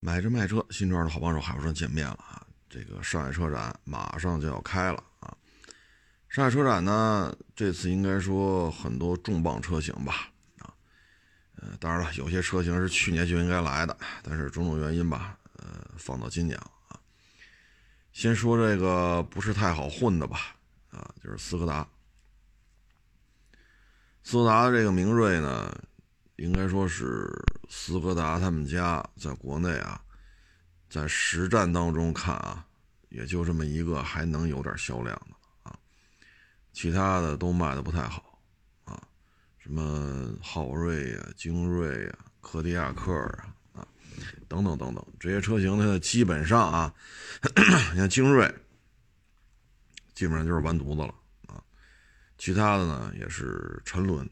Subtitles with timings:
[0.00, 2.46] 买车卖车，新庄的好帮手海博车见面了啊！
[2.70, 5.36] 这个上海车展马上就要开了啊！
[6.28, 10.72] 上海车展呢，这次应该说很多重磅车型吧啊，
[11.56, 17.00] 呃，当然了，有些车型是去年就应该来的，但是种种原因吧，呃，放到今年了啊。
[18.12, 20.54] 先说这个不是太好混的吧
[20.90, 21.88] 啊，就是斯柯达，
[24.22, 25.76] 斯柯达的这个明锐呢。
[26.38, 27.28] 应该说是
[27.68, 30.00] 斯柯达他们家在国内啊，
[30.88, 32.64] 在实战当中看啊，
[33.08, 35.34] 也就这么一个还能有点销量的
[35.68, 35.76] 啊，
[36.72, 38.40] 其他的都卖的不太好
[38.84, 39.02] 啊，
[39.58, 43.88] 什么昊锐呀、精锐呀、柯迪亚克啊啊
[44.46, 46.94] 等等等等这些车型呢，基本上啊，
[47.92, 48.48] 你看精锐
[50.14, 51.12] 基本上就是完犊子了
[51.48, 51.60] 啊，
[52.38, 54.28] 其他的呢也是沉沦。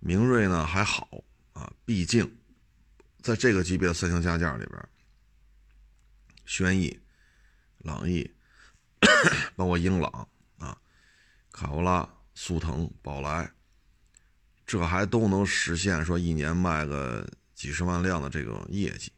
[0.00, 2.30] 明锐呢还好啊，毕竟
[3.20, 4.88] 在这个级别的三厢加价里边，
[6.46, 6.98] 轩逸、
[7.78, 8.28] 朗逸，
[9.56, 10.78] 包括英朗啊、
[11.50, 13.50] 卡罗拉、速腾、宝来，
[14.64, 19.12] 这还都能实现说一年卖个几十万辆的这个业绩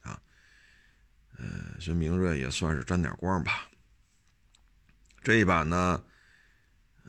[0.00, 0.20] 啊。
[1.38, 3.68] 呃，这明锐也算是沾点光吧。
[5.22, 6.02] 这一版呢。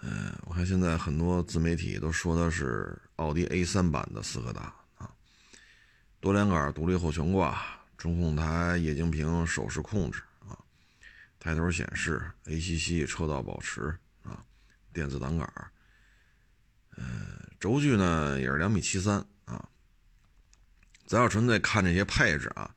[0.01, 5.09] 嗯，我看现在很多自媒体都说的是奥迪 A3 版的斯柯达啊，
[6.19, 7.63] 多连杆独立后悬挂，
[7.97, 10.57] 中控台液晶屏手势控制啊，
[11.39, 14.43] 抬头显示，ACC 车道保持啊，
[14.91, 15.47] 电子挡杆，
[16.97, 17.03] 呃，
[17.59, 19.69] 轴距呢也是两米七三啊。
[21.05, 22.75] 咱要纯粹看这些配置啊，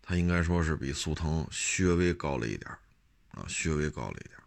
[0.00, 1.46] 它应该说是比速腾
[1.78, 2.70] 略微高了一点
[3.32, 4.38] 啊，略微高了一点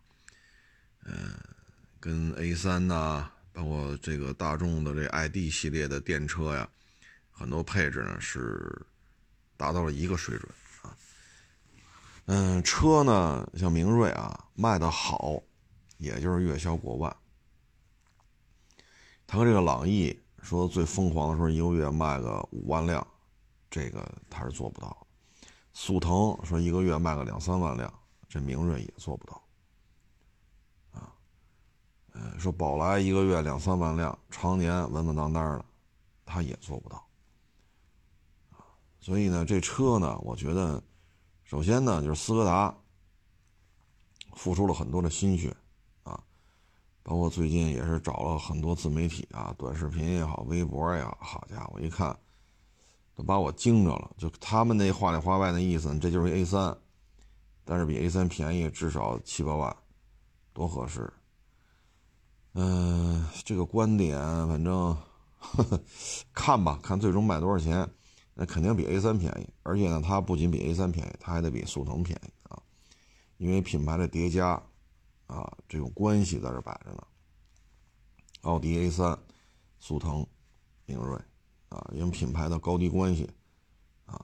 [1.06, 1.38] 嗯。
[2.02, 3.30] 跟 A3 呐，
[3.60, 6.66] 包括这个大众的这 ID 系列的电车呀，
[7.30, 8.82] 很多配置呢是
[9.58, 10.50] 达到了一个水准
[10.82, 10.96] 啊。
[12.28, 15.44] 嗯，车呢像明锐啊卖的好，
[15.98, 17.14] 也就是月销过万。
[19.28, 23.06] 他和这个朗逸说最疯狂的时候一个月卖个五万辆，
[23.70, 25.06] 这个他是做不到。
[25.74, 27.94] 速腾说一个月卖个两三万辆，
[28.30, 29.44] 这明锐也做不到。
[32.38, 35.66] 说宝来一个月两三万辆，常年稳稳当当的，
[36.26, 37.04] 他也做不到。
[39.00, 40.82] 所以呢，这车呢，我觉得，
[41.44, 42.76] 首先呢，就是斯柯达
[44.34, 45.56] 付出了很多的心血
[46.04, 46.22] 啊，
[47.02, 52.16] 包括最近也是找了很多自媒体啊，短视频也好，微博也好，好家伙，一看
[53.16, 54.12] 都把我惊着了。
[54.18, 56.78] 就他们那话里话外的意思，这就是 A 三，
[57.64, 59.76] 但是比 A 三便宜至少七八万，
[60.54, 61.12] 多合适。
[62.54, 64.18] 嗯，这个观点
[64.48, 64.96] 反正
[65.38, 65.80] 呵呵
[66.34, 67.88] 看吧，看最终卖多少钱，
[68.34, 69.48] 那肯定比 A3 便宜。
[69.64, 72.60] 而且呢，它不仅比 A3 便宜，它还得比速腾便宜啊，
[73.38, 74.62] 因为品牌的叠加
[75.28, 77.04] 啊，这种关系在这摆着呢。
[78.42, 79.16] 奥迪 A3、
[79.80, 80.26] 速腾、
[80.86, 81.16] 明锐
[81.70, 83.30] 啊，因为品牌的高低关系
[84.06, 84.20] 啊，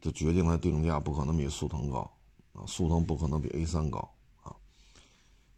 [0.00, 2.10] 就决定了定价不可能比速腾高
[2.54, 3.98] 啊，速腾不可能比 A3 高
[4.42, 4.56] 啊。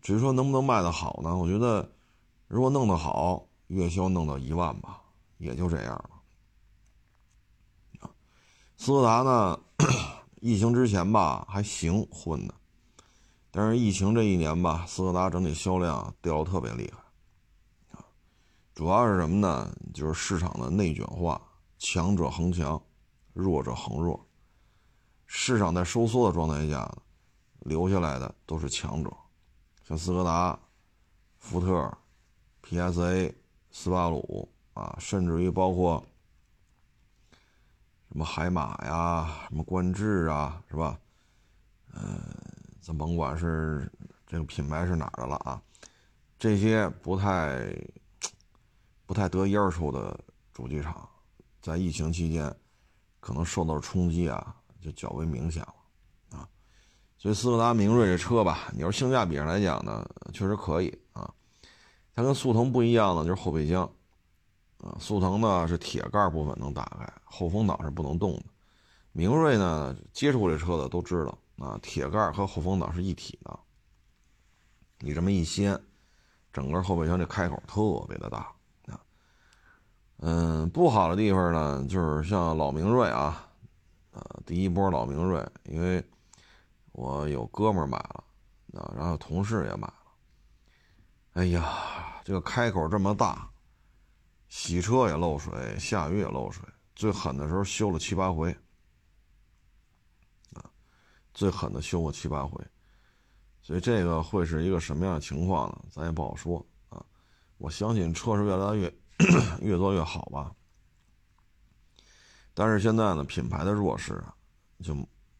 [0.02, 1.36] 至于说能不能卖得好呢？
[1.36, 1.88] 我觉得。
[2.48, 5.02] 如果弄得好，月销弄到一万吧，
[5.36, 6.10] 也就这样了。
[8.78, 9.60] 斯柯达呢，
[10.40, 12.54] 疫情之前吧还行混的，
[13.50, 17.98] 但是疫情这一年吧，斯柯达整体销量掉的特别厉害。
[17.98, 18.04] 啊，
[18.74, 19.70] 主要是什么呢？
[19.92, 21.38] 就是市场的内卷化，
[21.76, 22.82] 强者恒强，
[23.34, 24.26] 弱者恒弱。
[25.26, 26.90] 市场在收缩的状态下，
[27.58, 29.14] 留下来的都是强者，
[29.86, 30.58] 像斯柯达、
[31.36, 31.92] 福特。
[32.68, 33.34] P.S.A.
[33.70, 36.04] 斯巴鲁啊，甚至于包括
[38.10, 41.00] 什么海马呀、什么观致啊，是吧？
[41.94, 42.20] 嗯，
[42.78, 43.90] 咱甭管是
[44.26, 45.62] 这个品牌是哪儿的了啊，
[46.38, 47.74] 这些不太
[49.06, 51.08] 不太得烟抽的主机厂，
[51.62, 52.54] 在疫情期间
[53.18, 56.46] 可能受到冲击啊，就较为明显了啊。
[57.16, 61.32] 所以斯柯达明锐这车吧，你要性价比上来讲呢，确实可以啊。
[62.18, 63.88] 它跟速腾不一样的就是后备箱，
[64.80, 68.42] 啊，速腾呢是铁盖部分能打开，后风挡是不能动的。
[69.12, 73.56] 明锐呢，接触过这车的都知道，啊，铁盖和后风挡是一体的。
[74.98, 75.80] 你这么一掀，
[76.52, 78.52] 整个后备箱这开口特别的大
[78.86, 79.00] 啊。
[80.16, 83.48] 嗯，不好的地方呢，就是像老明锐啊，
[84.10, 86.04] 呃，第一波老明锐，因为
[86.90, 88.24] 我有哥们买了，
[88.80, 89.88] 啊，然后同事也买。
[91.38, 93.48] 哎呀，这个开口这么大，
[94.48, 96.64] 洗车也漏水，下雨也漏水，
[96.96, 98.52] 最狠的时候修了七八回。
[101.32, 102.60] 最狠的修过七八回，
[103.62, 105.84] 所以这个会是一个什么样的情况呢？
[105.92, 106.58] 咱也不好说
[106.88, 107.06] 啊。
[107.58, 108.92] 我相信车是越来越
[109.62, 110.52] 越做越好吧。
[112.52, 114.34] 但是现在呢，品牌的弱势啊，
[114.82, 114.92] 就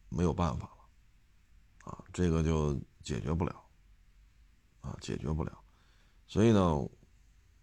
[0.07, 2.73] 没有办法了，啊，这个就
[3.03, 3.61] 解决不了，
[4.79, 5.58] 啊，解决不了。
[6.29, 6.87] 所以呢，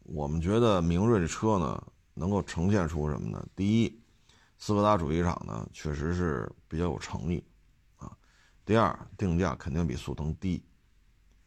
[0.02, 1.80] 我们觉得明锐这车呢，
[2.14, 3.46] 能够呈现出什么呢？
[3.54, 4.02] 第一，
[4.58, 7.42] 斯柯达主机厂呢，确实是比较有诚意，
[7.96, 8.10] 啊。
[8.64, 10.64] 第二，定价肯定比速腾低。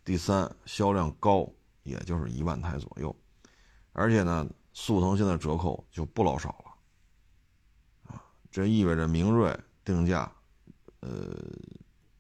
[0.05, 1.51] 第三，销量高，
[1.83, 3.13] 也就是一万台左右。
[3.91, 8.13] 而且呢，速腾现在折扣就不老少了。
[8.13, 10.31] 啊这意味着明锐定价，
[11.01, 11.35] 呃，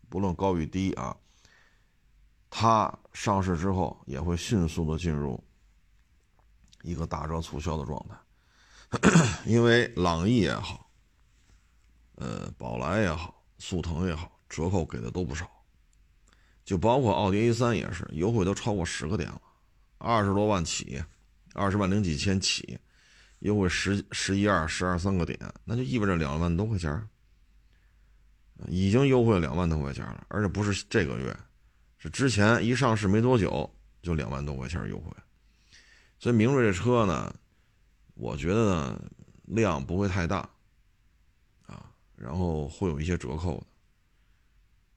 [0.09, 1.15] 不论高与低啊，
[2.49, 5.41] 它上市之后也会迅速的进入
[6.81, 8.15] 一个打折促销的状态，
[9.45, 10.89] 因为朗逸也好，
[12.15, 15.49] 呃，宝来也好，速腾也好，折扣给的都不少，
[16.65, 19.41] 就包括奥迪 A3 也是，优惠都超过十个点了，
[19.97, 21.03] 二十多万起，
[21.53, 22.79] 二十万零几千起。
[23.39, 27.07] 优惠十十一二十二三个点，那就意味着两万多块钱
[28.67, 31.33] 已经优惠了两万多块钱了，而且不是这个月，
[31.99, 33.69] 是之前一上市没多久
[34.01, 35.11] 就两万多块钱优惠。
[36.17, 37.35] 所以明锐这车呢，
[38.15, 39.11] 我觉得呢
[39.43, 40.49] 量不会太大，
[41.67, 43.67] 啊，然后会有一些折扣的，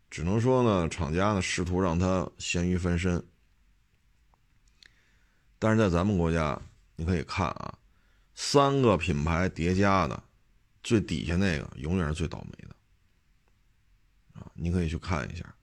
[0.08, 3.22] 只能说呢厂家呢试图让它咸鱼翻身，
[5.58, 6.58] 但是在咱们国家
[6.96, 7.78] 你可以看啊。
[8.34, 10.22] 三个品牌叠加的，
[10.82, 12.74] 最底下那个永远是最倒霉的
[14.40, 14.50] 啊！
[14.54, 15.54] 你可以去看一下。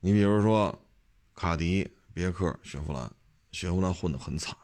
[0.00, 0.76] 你比如说，
[1.34, 3.10] 卡迪、别克、雪佛兰，
[3.52, 4.56] 雪佛兰混得很惨。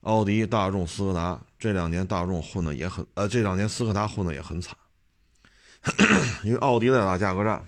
[0.00, 4.74] 奥迪、大众、斯柯达这两年大众混的也很，呃，这两年斯柯达混的也很惨，
[6.42, 7.62] 因为奥迪在打价格战，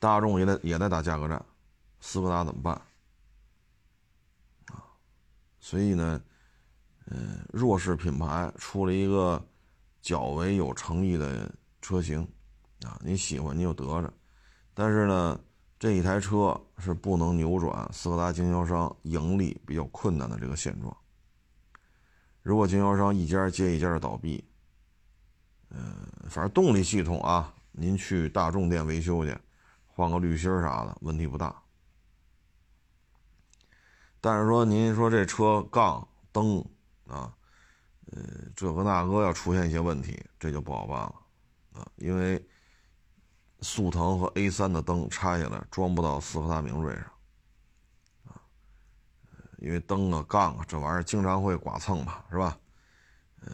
[0.00, 1.46] 大众也在也在打价格战，
[2.00, 2.82] 斯柯达怎么办？
[5.60, 6.20] 所以呢，
[7.06, 9.40] 嗯，弱势品牌出了一个
[10.02, 11.48] 较为有诚意的
[11.80, 12.28] 车型，
[12.84, 14.12] 啊，你喜欢你就得着。
[14.74, 15.40] 但是呢，
[15.78, 20.94] 这一台车是不能扭转斯柯达经销商盈利比较困难的这个现状。
[22.42, 24.44] 如果经销商一家接一家的倒闭，
[25.70, 25.96] 嗯，
[26.28, 29.36] 反正动力系统啊，您去大众店维修去，
[29.86, 31.60] 换个滤芯啥的，问题不大。
[34.20, 36.64] 但是说，您说这车杠灯
[37.08, 37.34] 啊，
[38.12, 38.22] 呃，
[38.54, 41.14] 这个那个要出现一些问题，这就不好办了
[41.72, 41.86] 啊。
[41.96, 42.44] 因为
[43.60, 47.04] 速腾和 A3 的灯拆下来装不到斯柯达明锐上
[48.24, 48.40] 啊，
[49.58, 52.58] 因为灯啊、杠啊这玩意儿经常会剐蹭嘛，是吧？
[53.40, 53.50] 呃，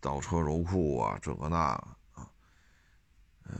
[0.00, 2.30] 倒车柔库啊，这个那个啊，
[3.44, 3.56] 嗯，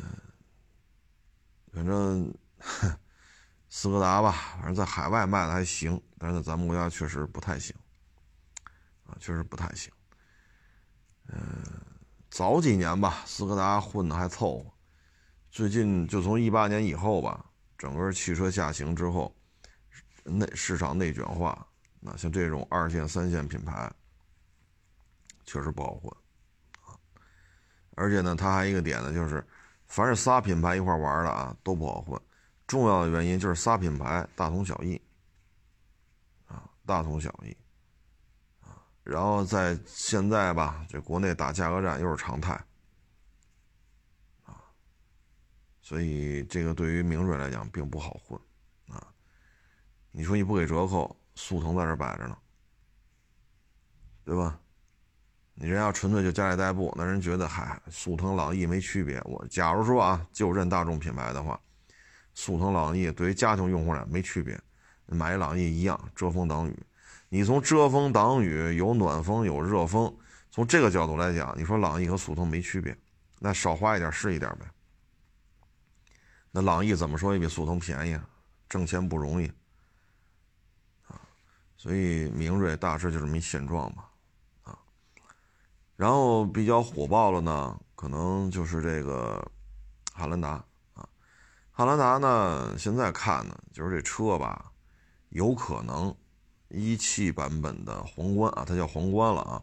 [1.72, 2.34] 反正。
[3.68, 7.74] 斯柯达吧，反正在海外卖的还行，但是在咱们国家确实不太行，
[9.04, 9.92] 啊，确实不太行。
[11.26, 11.60] 嗯，
[12.30, 14.72] 早几年吧，斯柯达混的还凑合，
[15.54, 17.48] 最近就从一八年以后吧，
[17.78, 19.32] 整个汽车下行之后，
[20.24, 21.64] 内市场内卷化，
[22.00, 23.88] 那像这种二线、三线品牌，
[25.44, 26.12] 确实不好混，
[26.80, 26.98] 啊，
[27.94, 29.46] 而且呢，它还一个点呢，就是
[29.86, 32.20] 凡是仨品牌一块玩的啊，都不好混。
[32.66, 35.00] 重要的原因就是仨品牌大同小异，
[36.46, 37.56] 啊，大同小异，
[38.60, 42.54] 啊，然后在现在吧，这国内打价格战又是常态，
[44.44, 44.58] 啊，
[45.84, 48.40] 所以这个对于明锐来讲并不好混，
[48.88, 49.06] 啊，
[50.10, 52.34] 你说你不给折扣，速腾在这摆着呢，
[54.24, 54.58] 对吧？
[55.52, 59.20] 你人要纯粹就家里代步，那人觉得嗨，速腾朗逸没区别。
[59.26, 61.60] 我假如说啊，就认大众品牌的话。
[62.32, 64.58] 速腾、朗逸对于家庭用户俩没区别，
[65.04, 66.74] 买朗逸一样遮风挡雨。
[67.28, 70.12] 你从遮风挡雨有暖风有热风，
[70.50, 72.96] 从这个角度来讲，你说朗逸和速腾没区别，
[73.38, 74.64] 那少花一点是一点呗。
[76.56, 78.16] 那朗逸怎么说也比速腾便宜，
[78.68, 79.48] 挣钱不容易
[81.08, 81.20] 啊。
[81.76, 84.08] 所以明锐大致就这么一现状吧，
[84.62, 84.78] 啊。
[85.96, 89.44] 然后比较火爆了呢，可能就是这个
[90.12, 91.08] 汉兰达啊。
[91.72, 92.78] 汉兰达呢？
[92.78, 94.70] 现在看呢，就是这车吧，
[95.30, 96.16] 有可能
[96.68, 99.60] 一汽版本的皇冠啊，它叫皇冠了啊。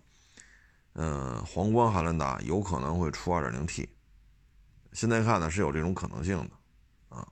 [0.96, 3.88] 嗯，皇冠汉兰达有可能会出 2.0T。
[4.92, 7.26] 现在看呢是有这种可能性的啊。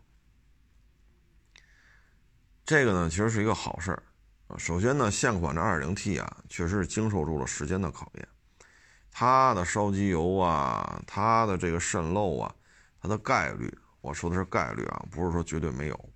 [2.69, 4.03] 这个呢其实是一个好事儿
[4.45, 4.55] 啊。
[4.55, 8.27] 首先呢，现款的 2.0T 啊，确实是经受住了时间的考验。
[9.09, 12.55] 它的烧机油啊，它的这个渗漏啊，
[13.01, 16.09] 它的概率，我说的是概率啊，不是说绝对没有，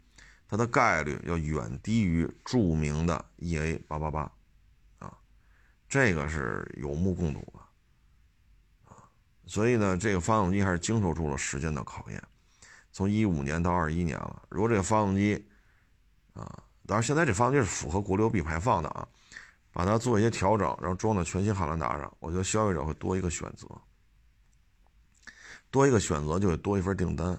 [0.47, 4.31] 它的概率要远低于著名的 EA 八八八
[4.99, 5.11] 啊，
[5.89, 9.09] 这个是有目共睹的啊，
[9.47, 12.21] 所以呢，这个发动机还是经受住了时间的考验，
[12.91, 15.43] 从一五年到二一年了，如果这个发动机
[16.33, 19.07] 啊，当然现在这发动机是符合国六 B 排放的啊。
[19.75, 23.67] 把它做一些调整，然后装到全新汉兰达上，我觉得消费者会多一个选择，
[25.71, 27.35] 多一个选择就会多一份订单。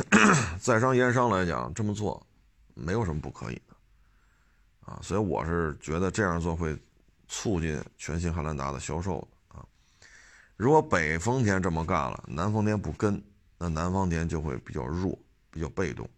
[0.58, 2.26] 在商言商来讲，这么做
[2.72, 3.76] 没有什么不可以的
[4.90, 6.74] 啊，所以我是觉得这样做会
[7.28, 9.62] 促进全新汉兰达的销售啊。
[10.56, 13.22] 如果北丰田这么干了，南丰田不跟，
[13.58, 15.18] 那南丰田就会比较弱，
[15.50, 16.08] 比较被动，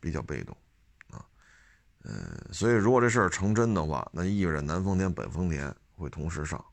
[0.00, 0.56] 比较被动。
[1.10, 1.24] 啊
[2.04, 6.64] 嗯，所以如果这事儿成真的话，那意味着南丰田、北丰田会同时上，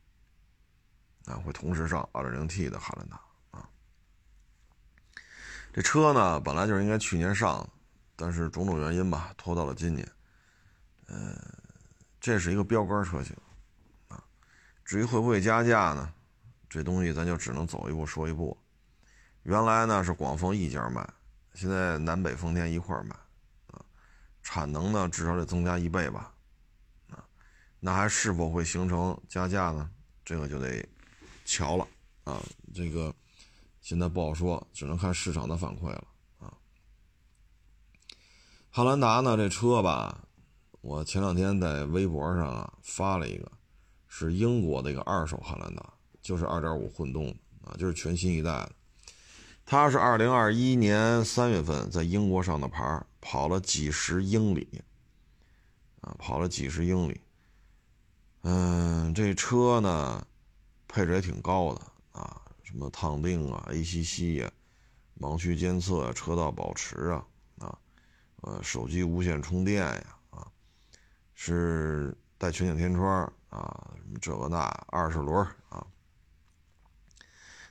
[1.25, 3.19] 啊，会同时上 2.0T 的汉兰达
[3.51, 3.67] 啊。
[5.71, 7.67] 这车呢，本来就是应该去年上，
[8.15, 10.07] 但是种种原因吧，拖到了今年。
[11.07, 11.35] 嗯，
[12.19, 13.35] 这是一个标杆车型
[14.07, 14.23] 啊。
[14.85, 16.13] 至于会不会加价呢？
[16.69, 18.57] 这东西咱就只能走一步说一步。
[19.43, 21.07] 原来呢是广丰一家卖，
[21.53, 23.15] 现在南北丰田一块儿卖。
[24.45, 26.33] 产能呢，至少得增加一倍吧，
[27.09, 27.23] 啊，
[27.79, 29.89] 那还是否会形成加价呢？
[30.25, 30.85] 这个就得
[31.45, 31.87] 瞧了
[32.25, 32.43] 啊，
[32.73, 33.15] 这个
[33.79, 36.07] 现在不好说，只能看市场的反馈了
[36.39, 36.53] 啊。
[38.69, 40.27] 汉兰达呢，这车吧，
[40.81, 43.49] 我前两天在微博上啊发了一个，
[44.09, 47.33] 是英国的一个二手汉兰达，就是2.5混动
[47.63, 48.71] 啊，就是全新一代的，
[49.65, 54.83] 他是2021年3月份在英国上的牌跑了几十英里，
[56.01, 57.19] 啊，跑了几十英里。
[58.41, 60.27] 嗯，这车呢，
[60.87, 64.51] 配置也挺高的啊，什么烫定啊、ACC 呀、
[65.17, 67.25] 盲区监测、车道保持啊，
[67.59, 67.77] 啊，
[68.41, 70.45] 呃，手机无线充电呀，啊，
[71.33, 75.37] 是带全景天窗啊，什么这个那，二十轮
[75.69, 75.87] 啊。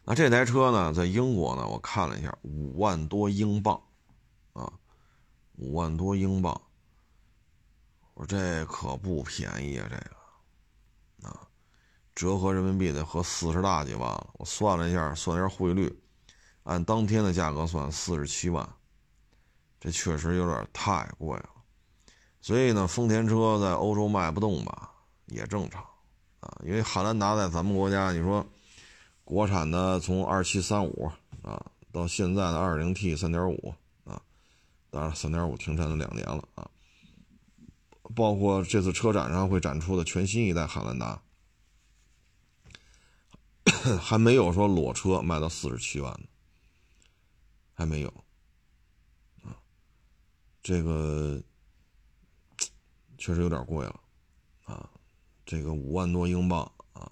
[0.05, 3.81] 那这台车呢，在英国呢，我看了一下，五万多英镑，
[4.53, 4.73] 啊。
[5.59, 6.61] 五万多英镑，
[8.15, 9.87] 我说这可不便宜啊！
[9.89, 11.47] 这个啊，
[12.17, 14.31] 折合人民币得合四十大几万了。
[14.39, 15.95] 我算了一下，算一下汇率，
[16.65, 18.67] 按当天的价格算四十七万，
[19.79, 21.51] 这确实有点太贵了。
[22.41, 24.91] 所以呢，丰田车在欧洲卖不动吧，
[25.27, 25.85] 也正常
[26.41, 26.59] 啊。
[26.65, 28.45] 因为汉兰达在咱们国家，你说
[29.33, 31.11] 国产的从二七三五
[31.43, 33.75] 啊，到现在的二零 T 三点五
[34.05, 34.21] 啊。
[34.91, 36.71] 当然，三点五停产了两年了啊。
[38.15, 41.23] 包括这次车展上会展出的全新一代汉兰达，
[43.99, 46.27] 还没有说裸车卖到四十七万呢，
[47.73, 48.09] 还没有
[49.43, 49.57] 啊。
[50.63, 51.43] 这个
[53.17, 53.99] 确实有点贵了
[54.65, 54.91] 啊，
[55.47, 57.11] 这个五万多英镑啊，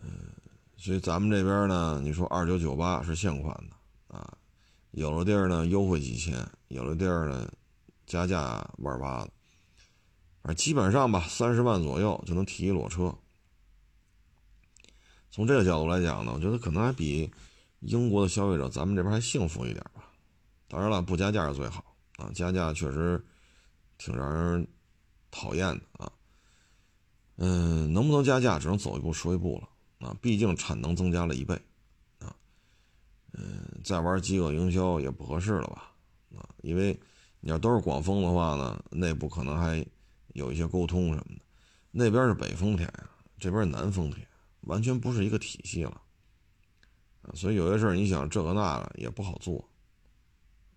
[0.00, 0.27] 嗯，
[0.78, 4.32] 所以咱们这边呢，你说二九九八是现款的啊。
[4.92, 6.34] 有的地儿呢优惠几千，
[6.68, 7.50] 有的地儿呢
[8.06, 9.30] 加价万八的，
[10.40, 13.14] 反正基本上吧，三十万左右就能提一裸车。
[15.30, 17.30] 从这个角度来讲呢，我觉得可能还比
[17.80, 20.10] 英国的消费者咱们这边还幸福一点吧。
[20.68, 21.84] 当然了，不加价是最好
[22.16, 23.22] 啊，加价确实
[23.98, 24.66] 挺让人
[25.30, 26.10] 讨厌的啊。
[27.36, 29.68] 嗯，能不能加价，只能走一步说一步了
[29.98, 31.54] 啊，毕竟产能增加了一倍。
[32.18, 32.34] 啊
[33.32, 35.92] 嗯，再玩饥饿营销也不合适了吧？
[36.36, 36.98] 啊，因为
[37.40, 39.84] 你要都是广丰的话呢，内部可能还
[40.34, 41.42] 有一些沟通什么的。
[41.90, 42.92] 那边是北丰田，
[43.38, 44.26] 这边是南丰田，
[44.62, 46.00] 完全不是一个体系了。
[47.22, 49.68] 啊，所以有些事儿你想这个那个也不好做，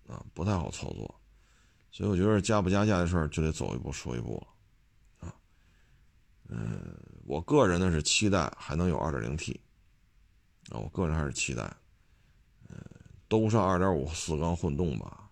[0.06, 1.20] 啊，不太好操作。
[1.90, 5.28] 所以我觉得加不加价的事儿就得走一步说一步了。
[5.28, 5.34] 啊，
[6.48, 9.56] 嗯，我个人呢是期待还能有 2.0T，
[10.70, 11.74] 啊，我个人还是期待。
[13.28, 15.30] 都上二点五四缸混动吧，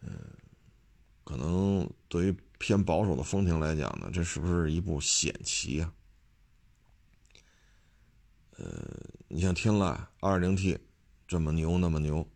[0.00, 0.18] 嗯，
[1.22, 5.94] 可能对于偏保守的丰田来讲呢，这是不是一步险棋啊？
[8.56, 8.66] 呃，
[9.28, 10.76] 你像天籁二点零 T
[11.28, 12.28] 这么牛那么牛，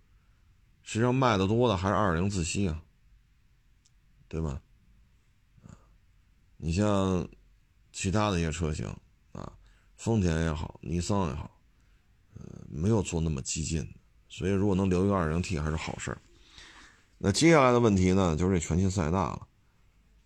[0.85, 2.81] 实际上卖的多的还是二点零自吸啊，
[4.28, 4.62] 对吧？
[6.57, 7.28] 你像
[7.97, 8.87] 其他的一些车型
[9.33, 9.50] 啊，
[9.97, 11.50] 丰田也好，尼桑也好，
[12.35, 13.91] 呃，没有做那么激进。
[14.29, 16.21] 所以，如果能留一个 2.0T 还是好事儿。
[17.17, 19.49] 那接下来的问题呢，就是这全新塞纳了。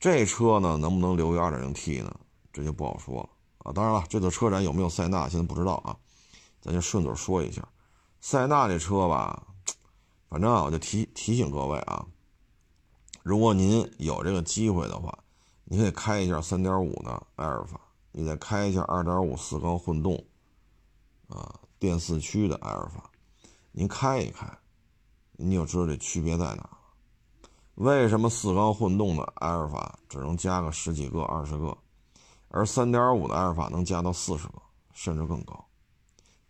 [0.00, 2.12] 这车呢，能不能留一个 2.0T 呢？
[2.52, 3.72] 这就不好说了啊。
[3.72, 5.96] 当然了，这次车展有没有塞纳，现在不知道啊。
[6.60, 7.68] 咱就顺嘴说一下，
[8.20, 9.46] 塞纳这车吧，
[10.28, 12.04] 反正啊，我就提提醒各位啊，
[13.22, 15.16] 如果您有这个机会的话，
[15.72, 20.20] 你可以开一下3.5的埃尔法，你再开一下2.5四缸混动，
[21.28, 23.08] 啊，电四驱的埃尔法，
[23.70, 24.52] 您开一开，
[25.36, 26.68] 你就知道这区别在哪。
[27.76, 31.78] 为什么四缸混动的埃尔法只能加个十几个、二十个，
[32.48, 34.60] 而3.5的埃尔法能加到四十个，
[34.92, 35.64] 甚至更高？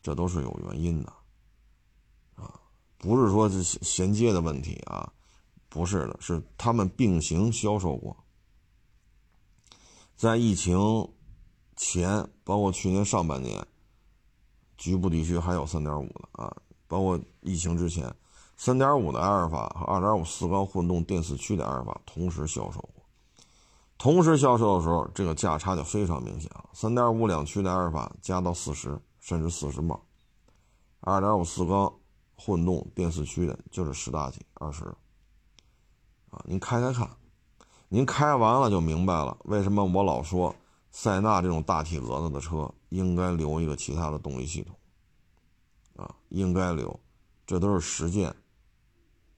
[0.03, 1.13] 这都是有原因的，
[2.37, 2.59] 啊，
[2.97, 5.13] 不是说这衔接的问题啊，
[5.69, 8.17] 不是的，是他们并行销售过，
[10.21, 10.77] 在疫情
[11.77, 13.67] 前，包括去年上半年，
[14.77, 16.55] 局部地区还有3.5的啊，
[16.87, 18.15] 包括疫情之前
[18.59, 23.03] ，3.5的阿尔法和2.5四缸混动电四驱的阿尔法同时销售过，
[23.97, 29.01] 同时销售的时候，这个价差就非常明显了，3.5两驱的阿尔法加到四十。
[29.21, 29.99] 甚至四十磅，
[31.01, 31.95] 二点五四缸
[32.37, 34.85] 混动电四驱的，就是十大几二十。
[36.31, 37.09] 啊，您开开看，
[37.93, 40.55] 您开完了就明白了，为什么我老说
[40.93, 44.77] 塞纳这种大体格子的车应该留一个其他的动力系统。
[45.97, 46.99] 啊，应该留，
[47.45, 48.33] 这都是实践，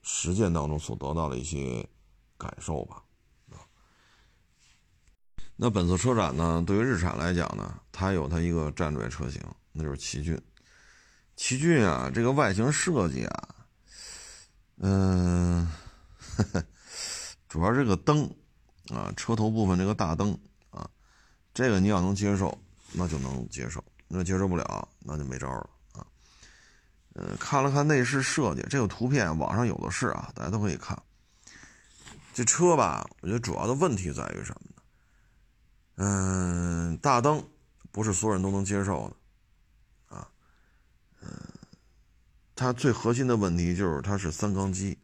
[0.03, 1.89] 实践当中所得到的一些
[2.37, 3.03] 感受吧。
[5.57, 9.43] 那本次车展呢，对于日产来讲呢，它有它一个战略车型。
[9.73, 10.39] 那就是奇骏，
[11.37, 13.49] 奇骏啊，这个外形设计啊，
[14.77, 15.67] 嗯，
[17.49, 18.31] 主要这个灯
[18.93, 20.39] 啊，车头部分这个大灯
[20.71, 20.89] 啊，
[21.55, 22.57] 这个你要能接受，
[22.93, 26.07] 那就能接受；那接受不了，那就没招了啊。
[27.15, 31.01] 呃，看了看内饰设计，这个图片网上有的是啊，大家都可以看。
[32.35, 34.83] 这车吧，我觉得主要的问题在于什么呢？
[35.97, 37.47] 嗯，大灯
[37.91, 39.09] 不是所有人都能接受
[40.09, 40.27] 的啊。
[41.21, 41.29] 嗯，
[42.55, 44.99] 它最核心的问题就是它是三缸机，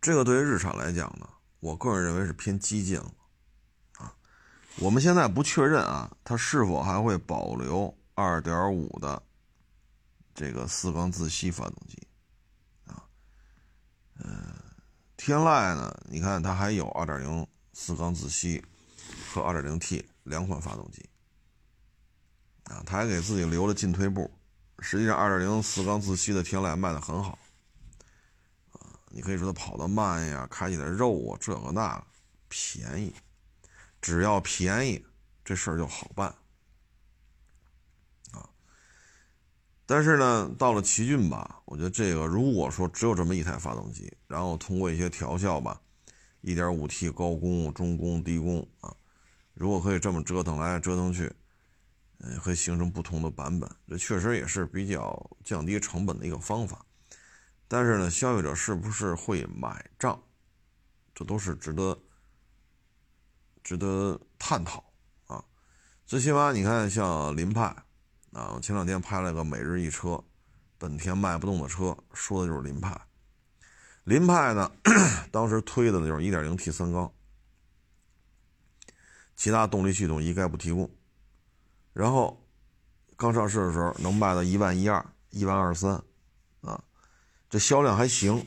[0.00, 1.28] 这个对于日产来讲呢，
[1.62, 3.14] 我个人认为是偏激进了
[3.98, 4.12] 啊。
[4.78, 9.22] 我们现在不确认啊，它是否还会保留2.5的
[10.34, 11.96] 这个四缸自吸发动机
[12.86, 13.04] 啊？
[14.18, 14.52] 嗯，
[15.16, 18.60] 天籁呢，你看它还有2.0四缸自吸
[19.32, 21.08] 和 2.0T 两款发动机。
[22.64, 24.28] 啊，他还给自己留了进退步。
[24.80, 27.38] 实际上，2.0四缸自吸的天籁卖的很好。
[29.12, 32.06] 你可以说它跑得慢呀，开起来肉啊，这个那个，
[32.48, 33.12] 便宜，
[34.00, 35.04] 只要便宜，
[35.44, 36.28] 这事儿就好办。
[38.32, 38.48] 啊，
[39.84, 45.80] 但是呢，到了奇骏吧，我觉得这个如果说只有这么一台发动机，然后通过一些调校吧
[46.42, 48.94] ，1.5T 高功、中功、低功啊，
[49.54, 51.32] 如果可以这么折腾来折腾去。
[52.24, 56.86] 嗯，会形成不同的版本，这确实也是比较降低成本的一个方法。
[57.72, 60.22] 但是呢，消费者是不是会买账，
[61.14, 61.98] 这都是值得
[63.64, 64.84] 值得探讨
[65.26, 65.42] 啊。
[66.04, 67.62] 最起码你看，像凌派
[68.34, 70.22] 啊，我前两天拍了个每日一车，
[70.76, 72.94] 本田卖不动的车，说的就是凌派。
[74.04, 74.70] 凌派呢，
[75.30, 77.10] 当时推的就是 1.0T 三缸，
[79.34, 80.94] 其他动力系统一概不提供。
[81.94, 82.46] 然后，
[83.16, 86.04] 刚上市的时候能卖到一万一二、一万二三，
[87.52, 88.46] 这销量还行。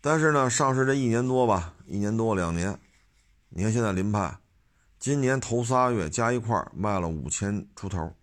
[0.00, 2.76] 但是呢，上市这一年多吧，一年多两年，
[3.50, 4.40] 你看现在凌派，
[4.98, 8.16] 今年头仨月加一块卖了五千出头。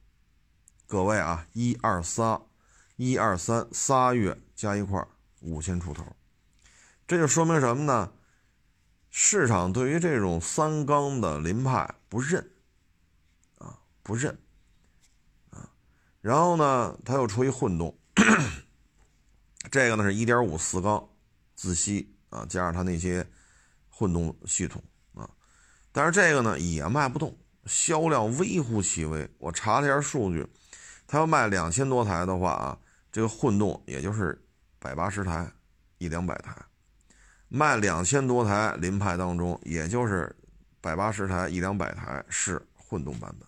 [0.88, 2.41] 各位啊，一二三，
[2.97, 5.07] 一二三仨月加一块
[5.39, 6.05] 五千出头，
[7.07, 8.12] 这就说明什么呢？
[9.10, 12.51] 市场对于这种三缸的凌派不认
[13.57, 13.79] 啊。
[14.03, 14.38] 不认，
[15.51, 15.71] 啊，
[16.19, 17.97] 然后呢，它又出一混动，
[19.71, 21.07] 这个呢是1.5四缸
[21.55, 23.25] 自吸啊，加上它那些
[23.89, 25.29] 混动系统啊，
[25.93, 29.29] 但是这个呢也卖不动，销量微乎其微。
[29.38, 30.45] 我查了一下数据，
[31.07, 32.77] 它要卖两千多台的话啊，
[33.13, 34.43] 这个混动也就是
[34.77, 35.49] 百八十台，
[35.99, 36.53] 一两百台，
[37.47, 40.36] 卖两千多台凌派当中，也就是
[40.81, 43.47] 百八十台，一两百台是混动版本。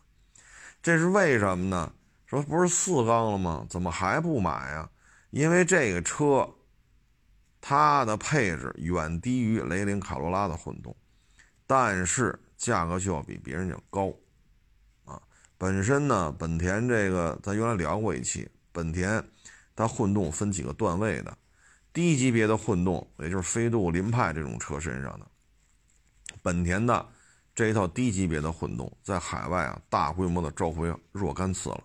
[0.82, 1.92] 这是为什么呢？
[2.26, 3.66] 说不是四缸了吗？
[3.70, 4.90] 怎么还不买呀？
[5.34, 6.48] 因为这个车，
[7.60, 10.96] 它的配置远低于雷凌卡罗拉的混动，
[11.66, 14.14] 但是价格就要比别人要高，
[15.06, 15.20] 啊，
[15.58, 19.28] 本身呢，本田这个咱原来聊过一期，本田
[19.76, 21.36] 它混动分几个段位的，
[21.92, 25.26] 低级别的混动，也就是飞度、凌派这种车身上的，
[26.44, 27.10] 本田的
[27.56, 31.84] 这一套低级别的混动在海外啊大规模的召回若干次了，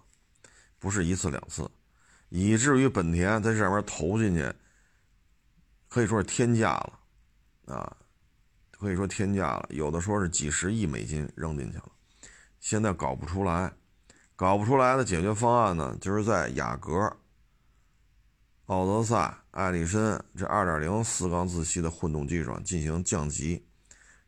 [0.79, 1.67] 不是一次两次，
[2.29, 4.53] 以至于本田在这上面投进去，
[5.89, 7.01] 可以说是天价了，
[7.75, 7.97] 啊，
[8.71, 11.91] 可以说天价了，有的说是几十亿美金扔进去了，
[12.61, 13.73] 现在搞不出来，
[14.37, 17.17] 搞不出来的解决方案呢，就是在雅阁、
[18.67, 23.67] 奥德赛、艾力绅这2.0四缸自吸的混动基础上进行降级，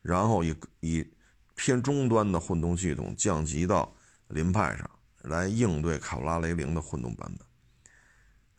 [0.00, 1.06] 然后以以
[1.54, 3.94] 偏中端的混动系统降级到
[4.28, 7.46] 凌派上来应对卡罗拉雷凌的混动版本，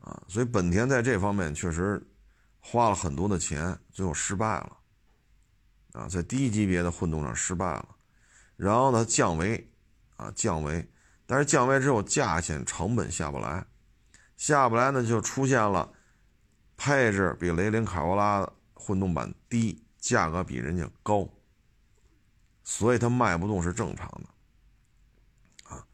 [0.01, 2.01] 啊，所以本田在这方面确实
[2.59, 4.77] 花了很多的钱，最后失败了，
[5.93, 7.95] 啊，在低级别的混动上失败了，
[8.55, 9.71] 然后呢降维，
[10.17, 10.91] 啊降维，
[11.25, 13.65] 但是降维之后价钱成本下不来，
[14.35, 15.91] 下不来呢就出现了
[16.75, 21.27] 配置比雷凌卡罗拉混动版低，价格比人家高。
[22.63, 25.85] 所以它卖不动是正常的，啊，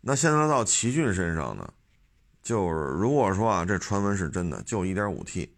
[0.00, 1.72] 那现在到奇骏身上呢，
[2.50, 5.48] 就是如果说啊，这传闻是真的，就 1.5T，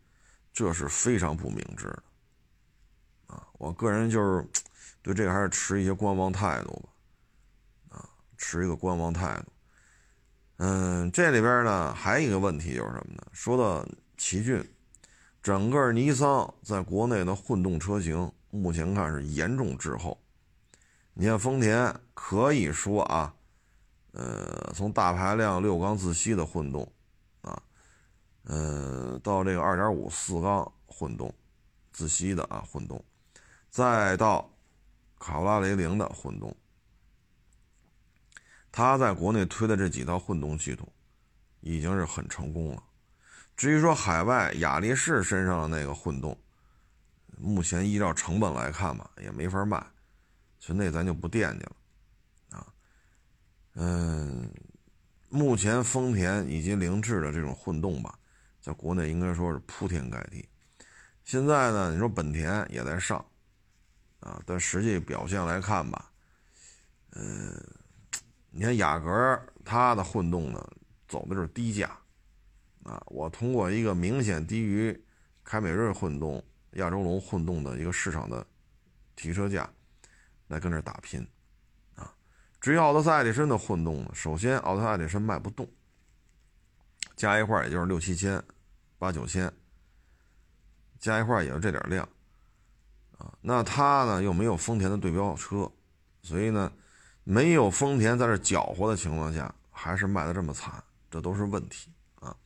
[0.53, 2.03] 这是非常不明智的，
[3.29, 4.47] 啊，我个人就是
[5.01, 6.73] 对这个还是持一些观望态度
[7.89, 8.05] 吧，啊，
[8.37, 9.53] 持一个观望态度。
[10.59, 13.27] 嗯，这里边呢还有一个问题就是什么呢？
[13.33, 14.63] 说到奇骏，
[15.43, 20.23] 整个尼桑在国内的混动车型目前看是严重滞后。
[21.15, 23.35] 你看丰田可以说啊，
[24.13, 26.91] 呃，从大排量六缸自吸的混动，
[27.41, 27.63] 啊，
[28.45, 31.35] 呃，到这个二点五四缸混动
[31.93, 33.03] 自吸的啊混动，
[33.71, 34.51] 再到
[35.19, 36.55] 卡罗拉雷凌的混动，
[38.71, 40.87] 它在国内推的这几套混动系统
[41.61, 42.83] 已经是很成功了。
[43.57, 46.37] 至于说海外雅力士身上的那个混动，
[47.39, 49.83] 目前依照成本来看吧，也没法卖。
[50.59, 51.73] 所以那咱就不惦记了，
[53.75, 54.51] 嗯，
[55.29, 58.19] 目前丰田以及凌志的这种混动吧，
[58.61, 60.49] 在国内应该说是铺天盖地。
[61.25, 63.25] 现在呢，你说本田也在上，
[64.21, 66.11] 啊，但实际表现来看吧，
[67.13, 67.55] 嗯，
[68.51, 70.67] 你看雅阁它的混动呢，
[71.09, 71.97] 走的就是低价，
[72.83, 74.99] 啊，我通过一个明显低于
[75.45, 78.47] 凯美瑞混动、亚洲龙混动的一个市场的
[79.17, 79.71] 提车价。
[80.49, 81.27] 来跟这打拼，
[82.63, 85.69] 至于奥德赛、艾力绅的混动呢，首先奥德赛、艾力绅卖不动，
[87.17, 88.41] 加一块也就是六七千、
[89.01, 89.53] 八九千，
[91.01, 92.09] 加一块也就这点量，
[93.19, 95.69] 啊，那它呢又没有丰田的对标车，
[96.23, 96.73] 所以呢，
[97.25, 102.37] 没有丰田在这搅和的情况下，还是卖的这么惨，这都是问题啊。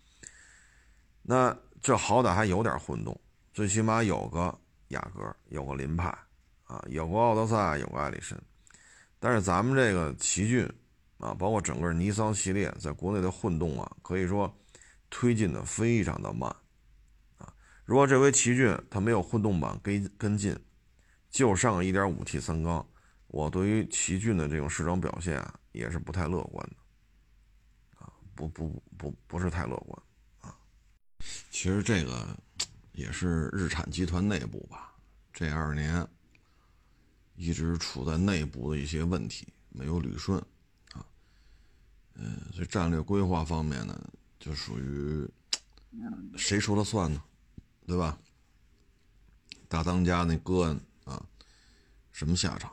[1.20, 3.20] 那这好歹还有点混动，
[3.52, 6.16] 最起码有个雅阁，有个凌派。
[6.64, 8.35] 啊，有个奥德赛，有个艾力绅，
[9.18, 10.64] 但是咱们这个奇骏
[11.18, 14.55] 啊，包括整个尼桑系列，在国内的混动啊，可以说
[15.09, 16.55] 推进的非常的慢
[17.38, 17.52] 啊。
[17.85, 20.55] 如果这回奇骏它没有混动版跟跟进，
[21.31, 22.87] 就上 1.5T 三缸，
[23.29, 30.02] 我对于奇骏的这种市场表现啊，也是不太乐观的啊，不不不不是太乐观
[30.42, 30.55] 啊。
[31.50, 32.37] 其实这个
[32.92, 34.92] 也是日产集团内部吧，
[35.33, 36.07] 这二年。
[37.37, 40.38] 一直处在内部的一些问题没有捋顺，
[40.92, 41.05] 啊，
[42.14, 43.99] 嗯，所以战略规划方面呢，
[44.40, 45.29] 就属于
[46.37, 47.22] 谁说了算呢？
[47.87, 48.18] 对吧？
[49.68, 51.22] 大当家那哥啊，
[52.12, 52.72] 什么下场？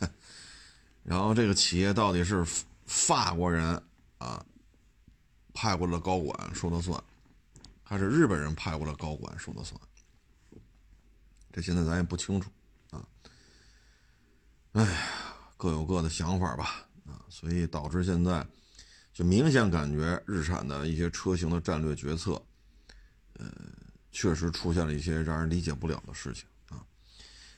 [1.04, 2.44] 然后这个企业到底是
[2.86, 3.80] 法国人
[4.18, 4.44] 啊
[5.52, 7.02] 派过来的高管说了算，
[7.82, 9.78] 还是日本人派过来高管说了算？
[11.52, 12.50] 这现在咱也不清楚。
[14.74, 14.90] 哎呀，
[15.56, 18.44] 各有各的想法吧，啊，所以导致现在
[19.12, 22.32] 就明显感觉日产的一些车型的战略决策，
[23.34, 23.46] 呃，
[24.10, 26.84] 确实出现了一些让人理解不了的事情啊。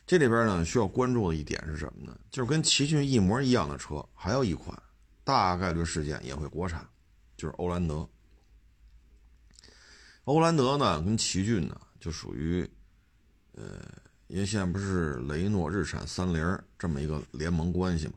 [0.07, 2.15] 这里边呢需要关注的一点是什么呢？
[2.31, 4.79] 就是跟奇骏一模一样的车，还有一款
[5.25, 6.87] 大概率事件也会国产，
[7.35, 8.07] 就是欧蓝德。
[10.25, 12.71] 欧蓝德呢跟奇骏呢就属于，
[13.53, 13.81] 呃。
[14.29, 18.15] 因为现在不是雷诺、日产、三菱这么一个联盟关系嘛，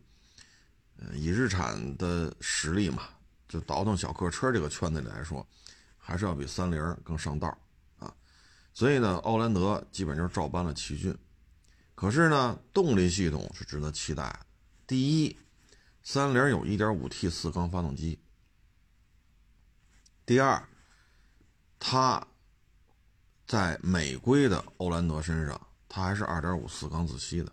[0.97, 3.09] 呃，以日产的实力嘛，
[3.47, 5.47] 就倒腾小客车这个圈子里来说，
[5.97, 7.55] 还是要比三菱更上道
[7.99, 8.11] 啊。
[8.73, 11.15] 所以呢，奥兰德基本就是照搬了奇骏，
[11.93, 14.39] 可是呢，动力系统是值得期待。
[14.87, 15.37] 第一，
[16.01, 18.17] 三菱有 1.5T 四缸发动机；
[20.25, 20.67] 第二，
[21.77, 22.27] 它
[23.45, 25.68] 在美规的欧蓝德身上。
[25.89, 27.51] 它还是2.5四缸自吸的，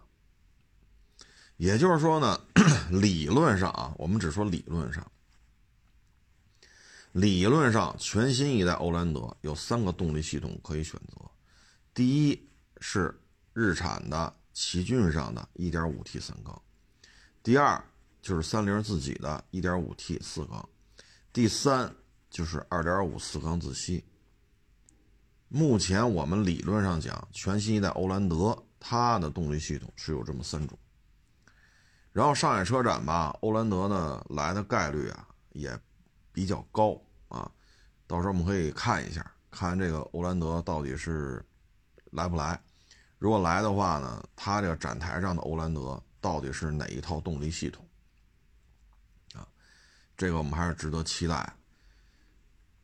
[1.56, 2.38] 也就是说呢，
[2.92, 5.10] 理论上啊，我们只说理论上，
[7.12, 11.18] 理论上全新一代欧蓝德有三个动力系统可以选择。
[11.94, 13.18] 第一是
[13.54, 16.60] 日产的奇骏上的 1.5T 三缸，
[17.42, 17.82] 第二
[18.20, 20.68] 就是三菱自己的 1.5T 四缸，
[21.32, 21.90] 第三
[22.28, 24.04] 就是2.5四缸自吸。
[25.48, 30.76] 目前我们理论上讲，全新一代欧蓝德它的动力系统是有这么三种。
[32.12, 35.78] 然后上海车展吧，欧蓝德呢来的概率啊也
[36.32, 37.50] 比较高啊，
[38.06, 41.44] 到时候我们可以看一下，看这个欧蓝德到底是
[42.10, 42.60] 来不来。
[43.18, 47.86] 如果来的话呢，它这个展台上的欧蓝德到底是哪一套动力系统
[49.34, 49.46] 啊？
[50.16, 51.54] 这个我们还是值得期待。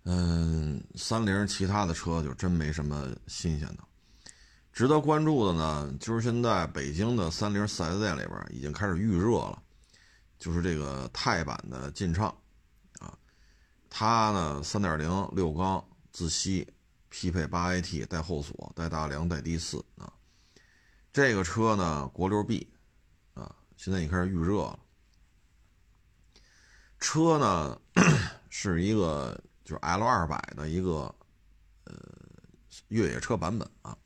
[0.04, 3.84] 嗯，三菱其他的车就真没什么新鲜的。
[4.72, 9.62] 值得关注的呢，就是现在北京的三菱 4S 店里边已经开始预热了，
[10.38, 12.34] 就是这个泰版的劲畅，
[12.98, 13.16] 啊，
[13.90, 16.66] 它呢3.0六缸自吸，
[17.10, 20.10] 匹配 8AT 带后锁、带大梁、带低四啊，
[21.12, 22.66] 这个车呢国六 B，
[23.34, 24.78] 啊，现在已开始预热了。
[26.98, 27.78] 车呢
[28.48, 31.14] 是一个就是 L 二百的一个
[31.84, 31.94] 呃
[32.88, 33.96] 越野车版本啊。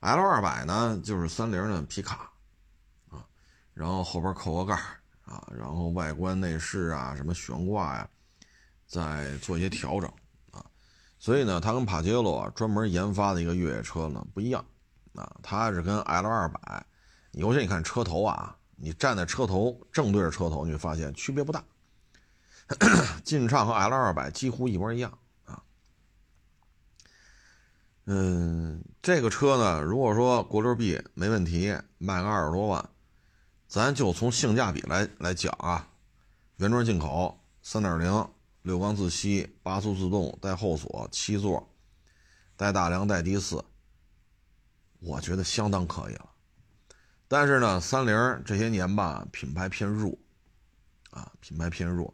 [0.00, 2.30] L 二百呢，就是三菱的皮卡，
[3.08, 3.24] 啊，
[3.72, 4.82] 然后后边扣个盖
[5.24, 8.08] 啊，然后外观内饰啊，什么悬挂呀，
[8.86, 10.12] 再做一些调整
[10.50, 10.64] 啊，
[11.20, 14.64] 所以呢，它跟帕杰罗专门研发的一个越野车呢不一样
[15.14, 16.84] 啊，它是跟 L 二百，
[17.30, 21.62] 尤其你看车头啊，你站在车头正对着车头，你会发现区别不大，
[23.24, 25.62] 劲畅和 L 二百几乎一模一样啊。
[28.04, 32.88] 嗯，这个车呢，如果说国六 B 没问题，卖个二十多万，
[33.68, 35.88] 咱就从性价比来来讲啊，
[36.56, 38.28] 原装进口，三点零
[38.62, 41.72] 六缸自吸，八速自动，带后锁，七座，
[42.56, 43.64] 带大梁，带低四，
[45.00, 46.30] 我觉得相当可以了。
[47.28, 50.16] 但是呢，三菱这些年吧，品牌偏弱，
[51.10, 52.12] 啊，品牌偏弱。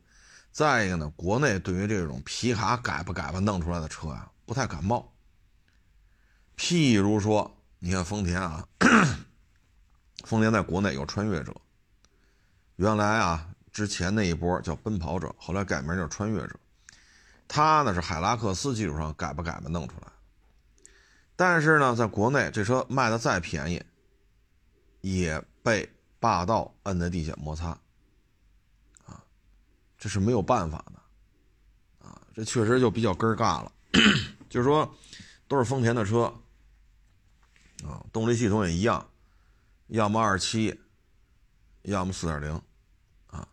[0.59, 5.15] 再一个呢，国内对于这种皮卡改吧改吧弄出来的车呀，不太感冒。
[6.57, 8.67] 譬如说，你看丰田啊，
[10.27, 11.55] 丰田在国内有穿越者，
[12.75, 16.59] 原来啊，之前那一波叫奔跑者，后来改名叫穿越者，
[17.47, 20.09] 它呢是海拉克斯基础上改吧改吧弄出来，
[21.37, 23.81] 但是呢，在国内这车卖的再便宜，
[25.03, 27.79] 也被霸道摁在地下摩擦，
[29.99, 33.73] 这是没有办法的，啊，这确实就比较根儿尬了，
[34.49, 34.89] 就是说，
[35.49, 36.33] 都是丰田的车。
[37.85, 39.09] 啊，动力系统也一样，
[39.87, 40.81] 要么二七，
[41.83, 42.61] 要么四点零，
[43.29, 43.47] 啊，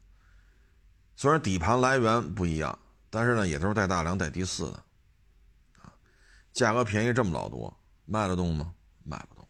[1.15, 2.79] 虽然底盘来源不一样，
[3.11, 4.83] 但是呢，也都是带大梁、带低四的，
[5.79, 5.93] 啊，
[6.53, 7.71] 价格便宜这么老多，
[8.05, 8.73] 卖得动吗？
[9.03, 9.47] 卖不动。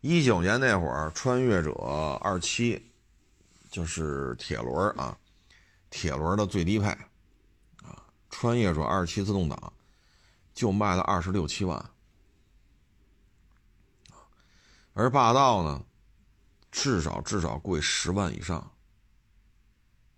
[0.00, 1.72] 一九年那会儿，穿越者
[2.22, 2.90] 二七，
[3.70, 5.14] 就是铁轮啊，
[5.96, 6.88] 铁轮的最低配，
[7.82, 9.72] 啊，穿越者二七自动挡，
[10.52, 11.90] 就卖了二十六七万。
[14.92, 15.82] 而霸道呢，
[16.70, 18.58] 至少至少贵十万以上，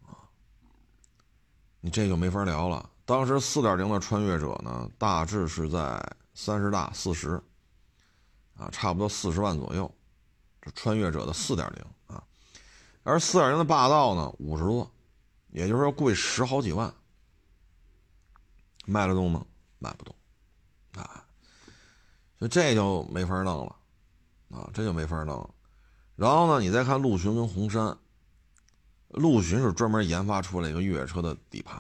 [0.05, 0.19] 啊，
[1.81, 2.91] 你这就没法聊了。
[3.05, 7.41] 当时四点零的穿越者呢，大致是在三十大四十，
[8.57, 9.89] 啊，差不多四十万左右。
[10.61, 12.25] 这穿越者的四点零啊，
[13.05, 14.91] 而四点零的霸道呢，五十多，
[15.51, 16.93] 也就是说贵十好几万，
[18.87, 19.45] 卖得动吗？
[19.79, 20.15] 卖不动，
[20.95, 21.25] 啊，
[22.39, 23.77] 所以这就没法弄了。
[24.51, 25.55] 啊，这就没法弄。
[26.17, 27.97] 然后呢，你再看陆巡跟红山，
[29.09, 31.79] 陆巡是专门研发出来一个越野车的底盘，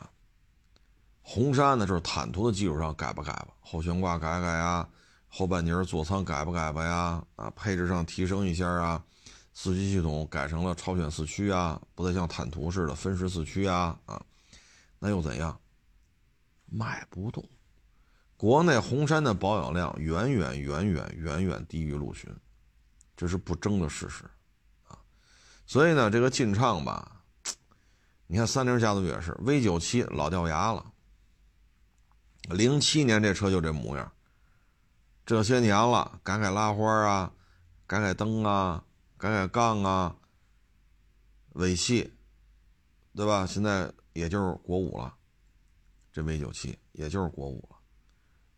[1.23, 4.87] 红山呢就是坦途的基础上改吧改吧，后悬挂改改呀，
[5.29, 9.03] 后半截座舱改吧改吧呀，啊，配置上提升一下啊，
[9.61, 14.23] 四驱系统改成了超选四驱啊，不再像坦途似的分时四驱啊，啊，
[15.01, 15.61] 那又怎样？
[16.67, 17.45] 卖不动。
[18.37, 22.33] 国内红山的保有量远远远远远远低于陆巡。
[23.17, 24.23] 这是不争的事实，
[24.87, 24.97] 啊，
[25.67, 27.25] 所以呢，这个劲畅吧，
[28.29, 30.93] 你看三菱家族也是 V 九七老掉牙了，
[32.51, 34.13] 零七年这车就这模样，
[35.27, 37.33] 这些年了，改改拉花啊，
[37.89, 38.85] 改改灯啊，
[39.19, 40.17] 改改杠啊，
[41.55, 42.13] 尾气，
[43.15, 43.45] 对吧？
[43.45, 45.15] 现在也就是国五了，
[46.13, 47.77] 这 V 九七也就是国五了，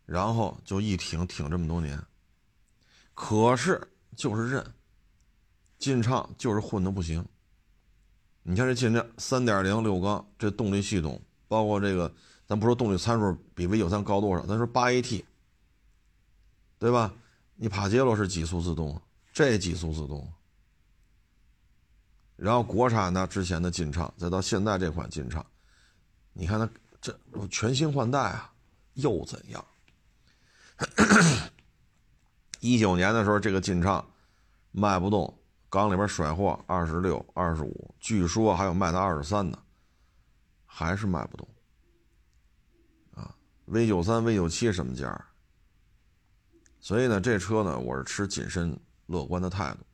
[0.05, 2.01] 然后就一挺挺这么多年，
[3.13, 3.87] 可是。
[4.17, 4.73] 就是认，
[5.79, 7.25] 劲畅就是混的不行，
[8.43, 12.13] 你看这进量三点零六缸，这动力系统，包括这个，
[12.45, 15.23] 咱不说动力参数比 V 九三高多少，咱说八 AT，
[16.77, 17.13] 对吧？
[17.55, 20.29] 你帕杰罗是几速自动，这几速自动。
[22.41, 25.45] 然后国产的之前的劲畅，再到现在这款劲畅，
[26.33, 26.67] 你看它
[26.99, 27.15] 这
[27.51, 28.51] 全新换代啊，
[28.93, 29.63] 又怎样？
[32.59, 34.03] 一九年的时候，这个劲畅
[34.71, 39.59] 卖不动，缸里边甩货二十六、二十五，据说还有卖到二十三的，
[40.65, 41.47] 还是卖不动。
[43.13, 45.27] 啊，V 九三、V 九七什么价？
[46.79, 49.85] 所以呢，这车呢，我是持谨慎乐观的态度。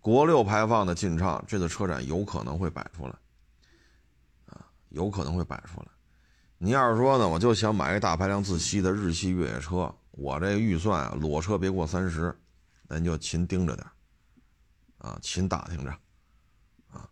[0.00, 3.14] 国六排放的劲畅，这次车展有可能会摆出来，
[4.46, 5.88] 啊，有可能会摆出来。
[6.56, 12.36] 你要是说呢，我就想买一大排量自吸的日系越野车，我这预算啊，裸车别过三十，
[12.88, 13.86] 那你就勤盯着点，
[14.98, 15.90] 啊，勤打听着，
[16.90, 17.08] 啊。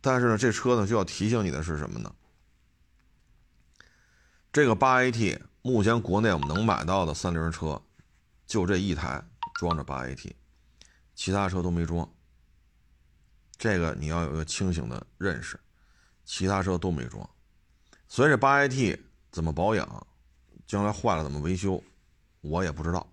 [0.00, 2.14] 但是呢，这车呢，需要提醒你的是什么呢？
[4.52, 7.80] 这个八 AT，目前国内我们能买到的三菱车，
[8.46, 10.32] 就这一台装着八 AT。
[11.14, 12.08] 其他车都没装，
[13.56, 15.58] 这个你要有一个清醒的认识。
[16.24, 17.28] 其他车都没装，
[18.06, 19.00] 所以这八 AT
[19.32, 20.06] 怎么保养，
[20.66, 21.82] 将来坏了怎么维修，
[22.40, 23.06] 我也不知道。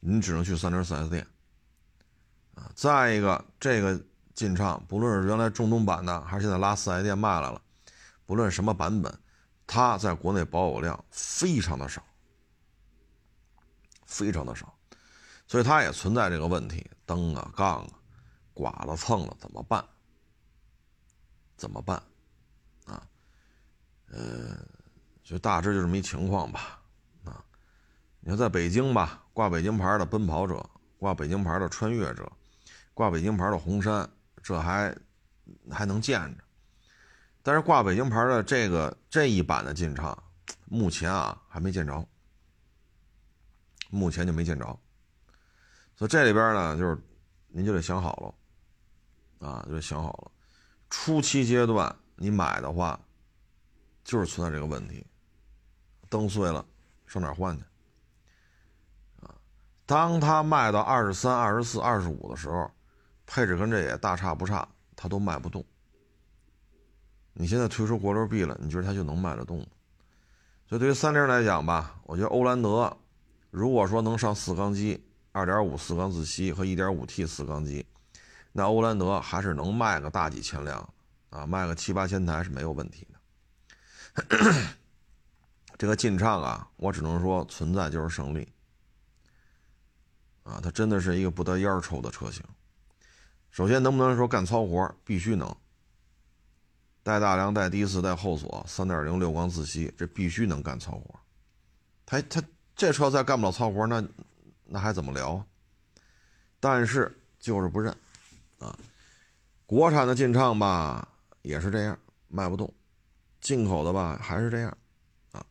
[0.00, 1.26] 你只能去三菱 4S 店
[2.54, 2.70] 啊。
[2.74, 7.62] 再一个，这个劲畅，不论是原来中东版的，还是现在拉四 S 店卖来了，
[8.26, 9.18] 不论什么版本，
[9.64, 12.04] 它在国内保有量非常的少，
[14.04, 14.75] 非常的少。
[15.46, 17.92] 所以它也存在这个问题，灯啊、杠啊，
[18.52, 19.84] 刮了蹭了怎么办？
[21.56, 22.02] 怎么办？
[22.84, 23.06] 啊，
[24.08, 24.58] 呃，
[25.22, 26.82] 就大致就这么一情况吧。
[27.24, 27.44] 啊，
[28.20, 32.30] 你说在北京吧，挂北京牌的奔跑者，挂北京牌的穿越者，
[32.92, 34.08] 挂北京牌的红山，
[34.42, 34.94] 这还
[35.70, 36.44] 还能见着。
[37.42, 40.20] 但是挂北京牌的这个这一版的进场，
[40.64, 42.04] 目前啊还没见着，
[43.88, 44.78] 目前就没见着。
[45.96, 46.98] 所以这里边呢，就是
[47.48, 48.34] 您就得想好
[49.40, 50.30] 了，啊，就得想好了。
[50.90, 53.00] 初期阶段你买的话，
[54.04, 55.06] 就是存在这个问题，
[56.10, 56.62] 灯碎了，
[57.06, 57.64] 上哪换去？
[59.22, 59.34] 啊，
[59.86, 62.70] 当它卖到二十三、二十四、二十五的时候，
[63.24, 65.64] 配置跟这也大差不差，它都卖不动。
[67.32, 69.66] 你现在推出国六 B 了，你觉得它就能卖得动？
[70.68, 72.94] 所以对于三菱来讲吧，我觉得欧蓝德，
[73.50, 75.02] 如果说能上四缸机。
[75.36, 77.84] 二点五四缸自吸和一点五 T 四缸机，
[78.52, 80.94] 那欧蓝德还是能卖个大几千辆
[81.28, 84.24] 啊，卖个七八千台是没有问题的。
[85.76, 88.48] 这个劲畅啊，我只能说存在就是胜利
[90.42, 92.42] 啊，它真的是一个不得烟抽的车型。
[93.50, 94.90] 首先，能不能说干糙活？
[95.04, 95.54] 必须能。
[97.02, 101.14] 带大梁、带低四、带后锁，三点零六缸自吸，这必须能干糙活。
[102.06, 102.42] 它它
[102.74, 104.02] 这车再干不了糙活，那。
[104.66, 105.44] 那还怎么聊？
[106.58, 107.94] 但是就是不认，
[108.58, 108.76] 啊，
[109.66, 111.06] 国产的劲畅吧
[111.42, 111.96] 也是这样，
[112.28, 112.66] 卖不动；
[113.40, 114.76] 进口的吧还是这样，
[115.32, 115.44] 啊，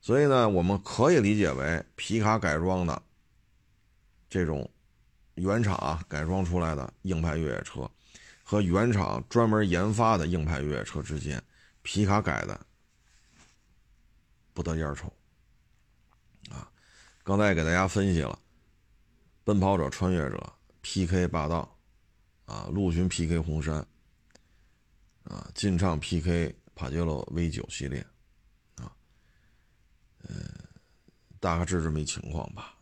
[0.00, 3.02] 所以呢，我们可以理解为皮卡改装的
[4.30, 4.70] 这种
[5.34, 7.90] 原厂啊改装出来的硬派越野车，
[8.42, 11.42] 和原厂专门研发的硬派越野车之间，
[11.82, 12.58] 皮卡改的
[14.54, 15.12] 不得烟抽，
[16.50, 16.70] 啊，
[17.24, 18.38] 刚才也给大家分析了。
[19.44, 20.52] 奔跑者、穿越者、
[20.82, 21.76] PK 霸道，
[22.44, 23.84] 啊，陆巡 PK 红山，
[25.24, 28.06] 啊，劲畅 PK 帕杰罗 V 九系列，
[28.76, 28.94] 啊，
[30.28, 30.36] 嗯，
[31.40, 32.76] 大概是这么一情况吧。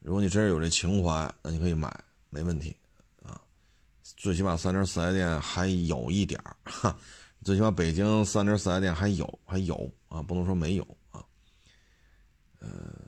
[0.00, 1.88] 如果你真是有这情怀，那你可以买，
[2.30, 2.76] 没问题，
[3.22, 3.40] 啊，
[4.02, 6.98] 最起码三菱四 S 店还有一点儿，哈，
[7.44, 11.24] 最起码北京三菱四 S 店还有，还有啊，不能说没有啊，
[12.58, 12.99] 呃。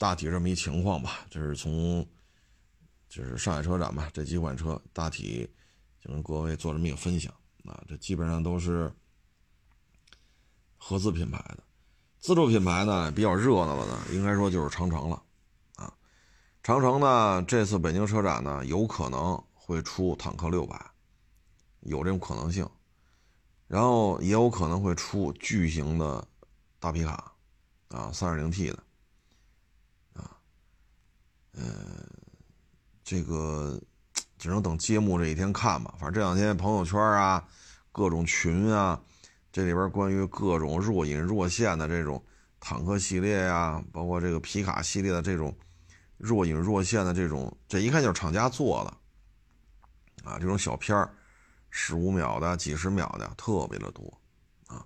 [0.00, 2.08] 大体这么一情况吧，就是从
[3.06, 5.46] 就是上海车展吧，这几款车大体
[6.00, 7.30] 就跟各位做这么一个分享
[7.66, 8.90] 啊，这基本上都是
[10.78, 11.62] 合资品牌的，
[12.18, 15.22] 自主品牌呢比较热闹的呢，应该说就是长城了
[15.76, 15.92] 啊。
[16.62, 20.82] 长城呢这次北京车展呢有可能会出坦克六百，
[21.80, 22.66] 有这种可能性，
[23.66, 26.26] 然后也有可能会出巨型的
[26.78, 27.34] 大皮卡
[27.88, 28.82] 啊，三点零 T 的。
[31.52, 31.64] 呃，
[33.02, 33.80] 这个
[34.38, 35.94] 只能等揭幕这一天看吧。
[35.98, 37.44] 反正这两天朋友圈啊，
[37.92, 39.00] 各种群啊，
[39.52, 42.22] 这里边关于各种若隐若现的这种
[42.60, 45.56] 坦克系列呀，包括这个皮卡系列的这种
[46.16, 51.12] 若隐若现的这种，这一看就是厂家做的啊，这种小片儿
[51.70, 54.20] 十五秒的、几十秒的特别的多
[54.66, 54.84] 啊。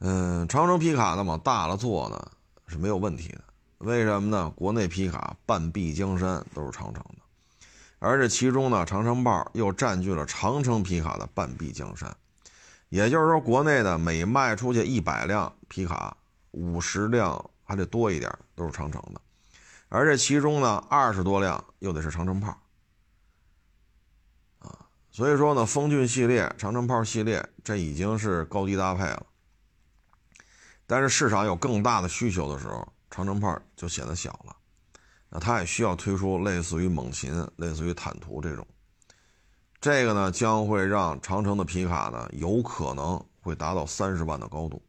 [0.00, 2.32] 嗯，长城皮卡呢往大了做呢
[2.66, 3.44] 是没有问题的，
[3.78, 4.50] 为什么呢？
[4.56, 7.22] 国内皮卡半壁江山都是长城的，
[8.00, 12.16] 而这其中呢，长城炮又占据了长城皮卡的半壁江山。
[12.88, 16.16] 也就是说，国内的每卖出去一百辆皮卡，
[16.50, 19.20] 五十辆还得多一点，都是长城的。
[19.88, 22.60] 而这其中呢，二十多辆又得是长城炮，
[24.58, 29.24] 啊，所以说呢，风骏系列、长城炮系列，这已经是高低搭配了。
[30.86, 34.56] 但是市场有更大的需求的时候，长城炮就显得小了。
[35.28, 38.66] 那它也需要推出类似于猛禽、类似于坦途这种。
[39.80, 44.82] 这个呢，将会让长城的皮卡呢，有可能会达到三十万的高度，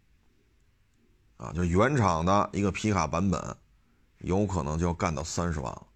[1.37, 3.55] 啊，就原厂的一个皮卡版本，
[4.19, 5.87] 有可能就要干到三十万了，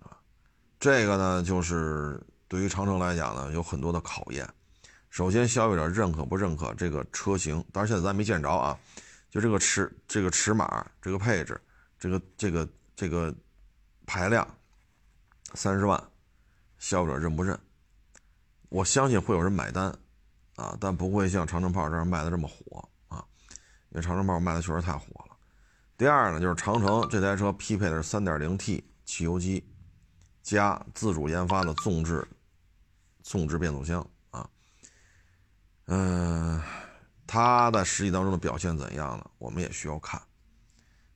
[0.00, 0.18] 啊，
[0.78, 4.46] 这个呢，就是对于长城来讲呢，有很多的考验。
[5.08, 7.64] 首先，消费者认可不认可这个车型？
[7.72, 8.78] 当然，现在咱没见着啊，
[9.30, 11.60] 就这个尺、这个尺码、这个配置、
[11.98, 13.34] 这个、这个、这个
[14.06, 14.46] 排量，
[15.54, 16.02] 三十万。
[16.78, 17.58] 消费者认不认？
[18.68, 19.90] 我相信会有人买单，
[20.56, 23.24] 啊，但不会像长城炮这样卖的这么火啊，
[23.88, 25.34] 因为长城炮卖的确实太火了。
[25.96, 29.66] 第二呢，就是长城这台车匹配的是 3.0T 汽油机
[30.42, 32.28] 加自主研发的纵置
[33.22, 34.46] 纵置变速箱啊，
[35.86, 36.62] 嗯，
[37.26, 39.30] 它在实际当中的表现怎样呢？
[39.38, 40.22] 我们也需要看，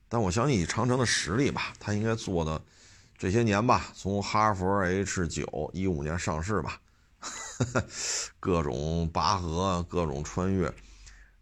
[0.09, 2.61] 但我相信以长城的实力吧，它应该做的。
[3.17, 6.81] 这些年吧，从哈弗 H 九一五年上市吧，
[8.39, 10.73] 各种拔河，各种穿越，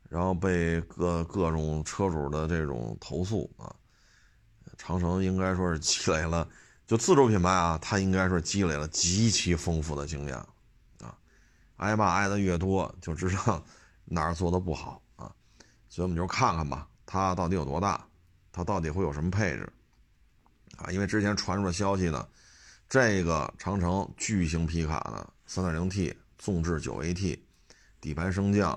[0.10, 3.74] 然后被各各种车主的这种投诉啊，
[4.78, 6.46] 长城应该说是积累了，
[6.86, 10.36] 就自主品牌啊，它应该说积累了极其丰富的经验
[11.00, 11.16] 啊，
[11.78, 13.64] 挨骂挨的越多，就知道
[14.10, 15.32] 哪儿做的不好啊，
[15.88, 18.06] 所以我们就看看吧，它到底有多大，
[18.52, 19.72] 它到底会有什么配置。
[20.78, 22.28] 啊，因为之前传出的消息呢，
[22.88, 27.38] 这个长城巨型皮卡呢，3.0T 纵置 9AT，
[28.00, 28.72] 底盘升降，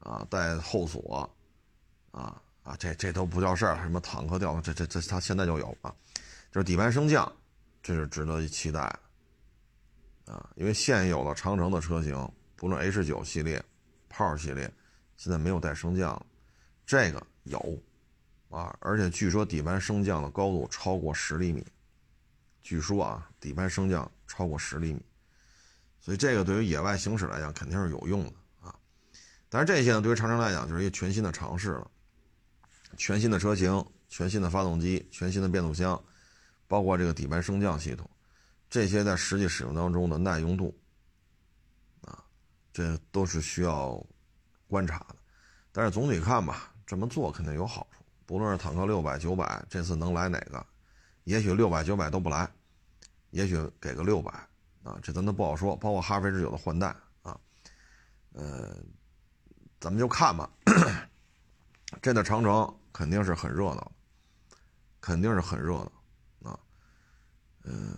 [0.00, 1.28] 啊，带后锁，
[2.10, 5.94] 啊啊，这这都不叫事儿，什么坦克吊，这这这它现在就有啊，
[6.52, 7.30] 就是底盘升降，
[7.82, 8.80] 这是值得期待
[10.26, 13.64] 的，啊，因为现有的长城的车型，不论 H9 系列、
[14.08, 14.72] 炮系列，
[15.16, 16.26] 现在没有带升降了，
[16.86, 17.82] 这个有。
[18.50, 21.62] 啊，而且据说底盘升降的高度超过十厘米，
[22.62, 25.02] 据说啊，底盘升降超过十厘米，
[26.00, 28.32] 所以这个对于野外行驶来讲肯定是有用的
[28.62, 28.74] 啊。
[29.50, 31.90] 但是这些呢，对于长城来讲就是一个全新的尝试了，
[32.96, 36.02] 全新的车型、全新的发动机、全新的变速箱，
[36.66, 38.08] 包括这个底盘升降系统，
[38.70, 40.74] 这些在实际使用当中的耐用度，
[42.78, 44.00] 这都是需要
[44.68, 45.16] 观察的。
[45.72, 48.04] 但是总体看吧，这么做肯定有好处。
[48.24, 50.64] 不论是坦克六百、九百，这次能来哪个？
[51.24, 52.48] 也许六百、九百都不来，
[53.30, 54.30] 也许给个六百
[54.84, 55.74] 啊，这咱都不好说。
[55.74, 57.36] 包括哈弗 H 九的换代啊，
[58.34, 58.76] 呃，
[59.80, 60.48] 咱们就看吧。
[62.00, 63.90] 这的长城肯定是很热闹，
[65.00, 65.74] 肯定是很热
[66.38, 66.60] 闹啊。
[67.64, 67.96] 嗯，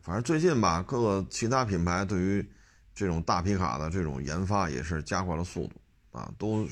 [0.00, 2.50] 反正最近吧，各个其他品牌对于
[2.94, 6.68] 这种大皮卡的这种研发也是加快了速度啊，都。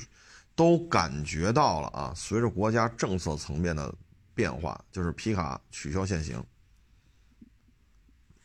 [0.57, 2.13] 都感觉到了啊！
[2.15, 3.95] 随着国家政策层面的
[4.35, 6.45] 变化，就是皮卡取消限行，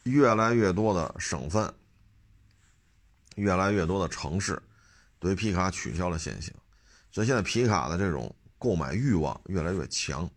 [0.03, 1.73] 越来越多的省份、
[3.35, 4.61] 越来越多的城市
[5.19, 6.53] 对皮卡取消了限行，
[7.11, 10.29] 所以现在皮卡的这种购买欲望越来越强。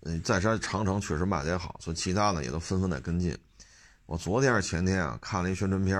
[0.00, 3.34] 嗯，再说长城确实卖的也好，所以其他的也都纷纷在跟进。
[4.04, 5.98] 我昨天还是前天啊，看了一宣传片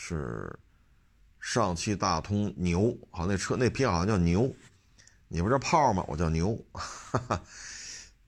[0.00, 0.50] 是。
[1.42, 4.54] 上汽大通牛，好，那车那皮好像叫牛，
[5.26, 6.04] 你不是炮吗？
[6.06, 7.42] 我叫牛，哈 哈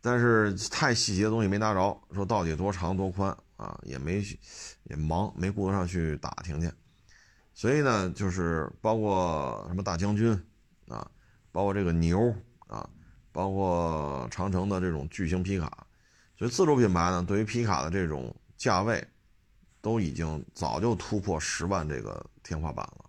[0.01, 4.25] 但是太细节的东西没拿着，说到底多长多宽啊，也没
[4.85, 6.73] 也忙，没顾得上去打听去。
[7.53, 10.33] 所以呢，就是包括什么大将军
[10.89, 11.07] 啊，
[11.53, 12.35] 包括这个牛
[12.66, 12.89] 啊，
[13.31, 15.87] 包括长城的这种巨型皮卡，
[16.39, 19.07] 所以自主品牌呢，对于皮卡的这种价位，
[19.83, 23.05] 都已经早就突破十万这个天花板了。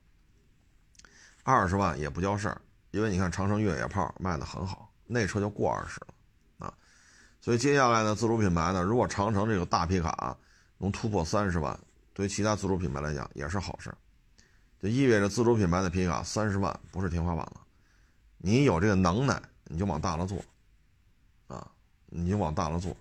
[1.44, 2.62] 二十万也不叫事儿，
[2.92, 6.74] 因为你看长城越野炮卖的很好，那车就过二十了，啊，
[7.42, 10.38] 所以接下来呢，自主品牌呢，如果长城这个大皮卡
[10.78, 11.78] 能突破三十万，
[12.14, 13.94] 对于其他自主品牌来讲也是好事，
[14.82, 17.62] 就意味着自主品牌的皮卡三十万不是天花板了，
[18.38, 20.42] 你有这个能耐，你就往大了做，
[21.48, 21.70] 啊，
[22.06, 22.96] 你就往大了做，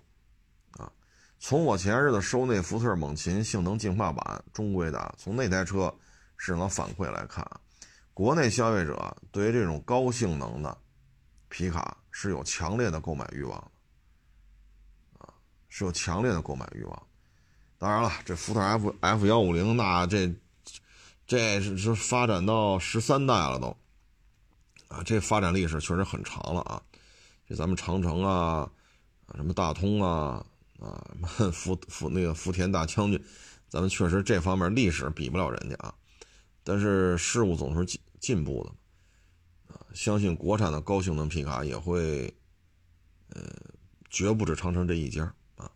[1.43, 5.93] 从我前日的收那福特猛禽性能进化版中规的，从那台车
[6.37, 7.45] 市场反馈来看，
[8.13, 10.77] 国内消费者对于这种高性能的
[11.49, 15.33] 皮卡是有强烈的购买欲望的，啊，
[15.67, 17.07] 是有强烈的购买欲望。
[17.77, 20.33] 当然了，这福特 F F 幺五零那这
[21.27, 23.75] 这是是发展到十三代了都，
[24.87, 26.81] 啊，这发展历史确实很长了啊。
[27.49, 28.71] 这咱们长城啊，
[29.35, 30.45] 什么大通啊，
[30.83, 31.01] 啊，
[31.53, 33.23] 福福那个福田大将军，
[33.69, 35.95] 咱们确实这方面历史比不了人家啊。
[36.63, 42.33] 但是事物总是进进步的，啊，相信国产的高性能皮卡也会，
[43.29, 43.41] 呃，
[44.09, 45.23] 绝不止长城这一家
[45.55, 45.71] 啊。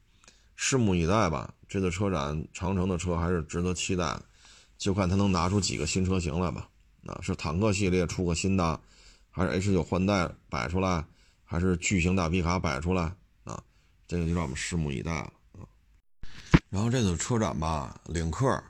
[0.58, 4.26] 拭目以待吧，这次车展长城的车还是值得期待的，
[4.78, 6.70] 就看他能拿出几个新车型来吧。
[7.06, 8.82] 啊，是坦克系列出个新的，
[9.30, 11.06] 还是 H 九换代摆出来，
[11.46, 13.16] 还是巨型大皮卡摆出来？
[14.08, 15.68] 这个就让我们拭目以待了啊。
[16.70, 18.64] 然后这次车展吧，领克，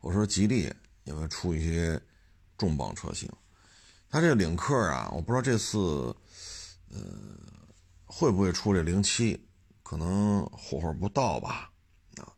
[0.00, 0.72] 我说吉利
[1.04, 2.00] 也会出一些
[2.56, 3.28] 重磅车型。
[4.10, 5.78] 它这个领克啊，我不知道这次，
[6.90, 7.00] 呃，
[8.06, 9.44] 会不会出这零七。
[9.82, 11.72] 可能火候不到吧，
[12.18, 12.28] 啊，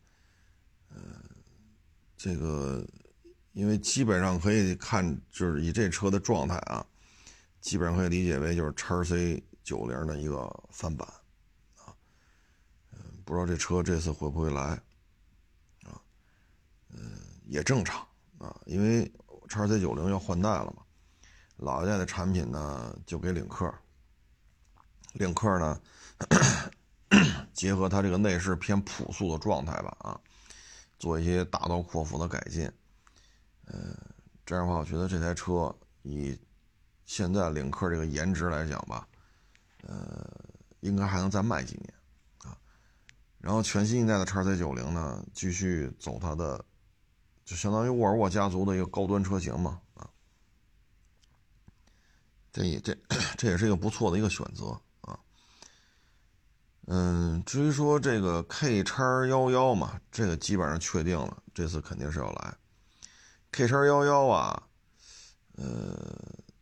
[0.94, 1.00] 嗯，
[2.16, 2.86] 这个，
[3.54, 6.86] 因为基本上可以看，就是以这车的状态啊，
[7.60, 11.08] 基本上可以理解为就是叉 C 九零的一个翻版，
[13.30, 14.60] 不知道这车这次会不会来，
[15.84, 15.94] 啊，
[16.88, 17.12] 嗯，
[17.46, 18.04] 也正常
[18.38, 19.08] 啊，因为
[19.48, 20.82] 叉 C 九零要换代了嘛，
[21.56, 23.72] 老一代的产品呢就给领克，
[25.12, 25.80] 领克呢。
[27.52, 30.20] 结合它这个内饰偏朴素的状态吧，啊，
[30.98, 32.68] 做一些大刀阔斧的改进，
[33.66, 33.96] 嗯，
[34.44, 35.72] 这样的话，我觉得这台车
[36.02, 36.36] 以
[37.04, 39.06] 现在领克这个颜值来讲吧，
[39.82, 40.28] 呃，
[40.80, 41.94] 应该还能再卖几年，
[43.40, 46.62] 然后全新一代的叉 C 九零呢，继续走它的，
[47.44, 50.06] 就相当于沃尔沃家族的一个高端车型嘛，啊，
[52.52, 52.94] 这也这
[53.38, 55.18] 这也是一个不错的一个选择啊。
[56.86, 62.54] 嗯，至于说这个 K 叉幺幺嘛，这个基本上确定了，这次肯定是要来。
[63.52, 64.62] K 叉幺幺啊，
[65.56, 65.96] 呃，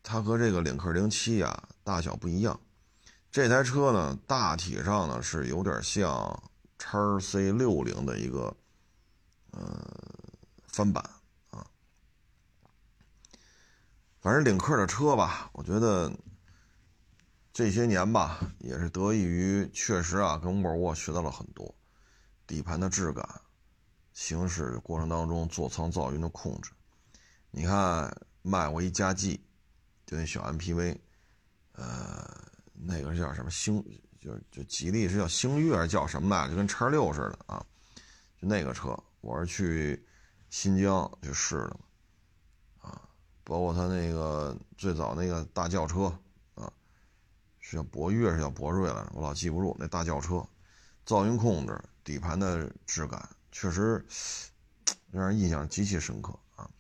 [0.03, 2.59] 它和这个领克零七啊大小不一样。
[3.33, 6.43] 这台车呢，大体上呢是有点像
[6.79, 8.57] 叉 C 六零的一个
[9.51, 9.85] 呃
[10.69, 11.03] 翻版
[11.51, 11.67] 啊。
[14.21, 16.13] 反正领克的车吧，我觉得。
[17.51, 21.75] 这些年吧，也是得益于确实啊，跟沃尔沃学到了很多，
[22.47, 23.29] 底盘的质感，
[24.13, 26.71] 行驶过程当中座舱噪音的控制。
[27.51, 29.45] 你看，卖过一加 G，
[30.07, 30.99] 就那小 MPV，
[31.73, 33.85] 呃，那个叫什么星，
[34.29, 36.51] 就就吉利是叫星越，叫什么来着？
[36.51, 37.65] 就跟叉六似的啊，
[38.41, 40.07] 就那个车，我是去
[40.51, 41.77] 新疆去试的
[42.81, 43.01] 啊，
[43.45, 46.13] 包括它那个最早那个大轿车
[46.55, 46.71] 啊。
[47.61, 50.47] 是叫博越，是叫博瑞了，我老记不住那大轿车，
[51.07, 54.03] 噪音控制、底盘的质感，确实
[55.11, 56.71] 让人印象极其深刻啊。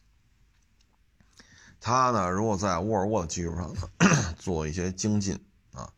[1.78, 3.80] 它呢，如果在沃尔沃的基础上呢，
[4.38, 5.38] 做一些精进
[5.72, 5.92] 啊，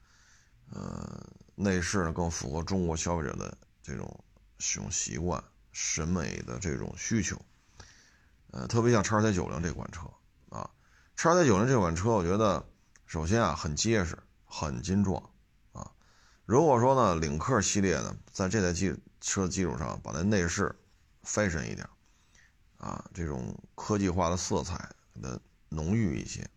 [0.72, 1.24] 呃，
[1.63, 4.25] 内饰呢更符合中国消费者的这种
[4.59, 5.43] 使用习惯、
[5.73, 7.41] 审美的这种需求，
[8.51, 10.11] 呃，特别像叉 C 九零这款车
[10.49, 10.71] 啊，
[11.17, 12.67] 叉 C 九零这款车，我觉得
[13.07, 14.19] 首先啊很结实。
[14.53, 15.31] 很精壮，
[15.71, 15.93] 啊，
[16.45, 20.75] 如果说呢，领克系列呢，在这台基车基础上，把那内饰
[21.23, 21.89] fashion 一点，
[22.77, 24.91] 啊，这种科技化的色彩
[25.23, 26.51] 的浓郁一些，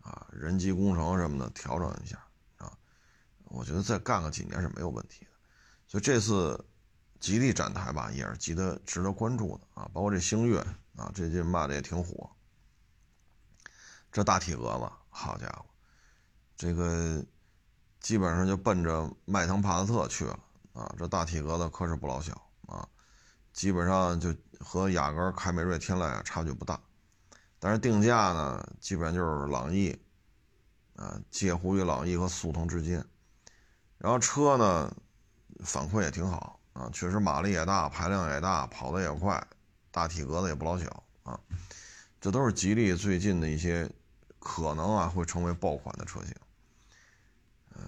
[0.00, 2.18] 啊，人机工程什么的调整一下，
[3.44, 5.30] 我觉得再干个几年是没有问题的。
[5.86, 6.64] 所以这次
[7.20, 10.58] 吉利展台吧，也是值得值得关注的啊，包括这星越
[10.96, 12.30] 啊，最近卖的也挺火，
[14.10, 15.66] 这大体格子，好家伙！
[16.56, 17.24] 这个
[18.00, 20.38] 基本上就奔着迈腾、帕萨特去了
[20.72, 20.94] 啊！
[20.98, 22.32] 这大体格子可是不老小
[22.66, 22.88] 啊，
[23.52, 26.80] 基本上就和雅阁、凯美瑞、天籁啊差距不大，
[27.58, 29.98] 但是定价呢，基本上就是朗逸
[30.96, 33.04] 啊，介乎于朗逸和速腾之间。
[34.04, 34.94] 然后车呢，
[35.64, 39.42] 反馈也挺好啊，确实马力也大，排量也大，跑得也快，
[39.90, 41.40] 大体格子也不老小啊。
[42.20, 43.90] 这都是吉利最近的一些
[44.38, 46.34] 可能啊会成为爆款的车型。
[47.74, 47.82] 嗯，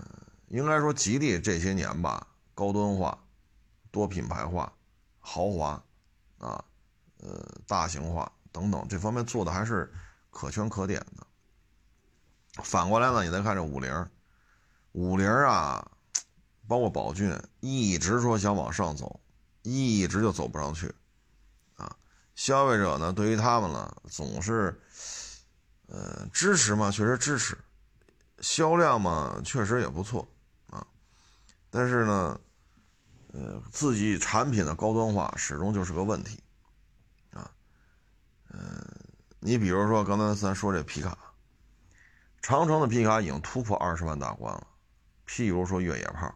[0.48, 3.22] 应该说吉利这些年吧，高端化、
[3.90, 4.72] 多品牌化、
[5.20, 5.84] 豪华，
[6.38, 6.64] 啊，
[7.18, 9.92] 呃，大型化等等这方面做的还是
[10.30, 11.26] 可圈可点的。
[12.62, 14.08] 反过来呢，你再看这五菱，
[14.92, 15.86] 五菱啊，
[16.68, 19.20] 包括宝骏，一直说想往上走，
[19.62, 20.92] 一直就走不上去，
[21.76, 21.96] 啊，
[22.34, 24.80] 消费者呢对于他们呢总是，
[25.86, 27.56] 呃，支持嘛，确实支持，
[28.40, 30.26] 销量嘛确实也不错，
[30.68, 30.84] 啊，
[31.70, 32.40] 但是呢，
[33.32, 36.42] 呃，自己产品的高端化始终就是个问题，
[37.30, 37.48] 啊，
[38.50, 38.84] 嗯，
[39.38, 41.16] 你比如说刚才咱说这皮卡，
[42.42, 44.66] 长城的皮卡已经突破二十万大关了，
[45.28, 46.34] 譬如说越野炮。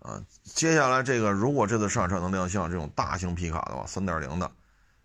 [0.00, 4.50] 啊，接下来这个如果这次上车能亮相这种大型皮卡的话，三点零的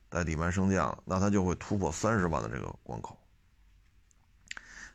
[0.08, 3.18] 带底盘升降，那它就会突破三十万的这个关口。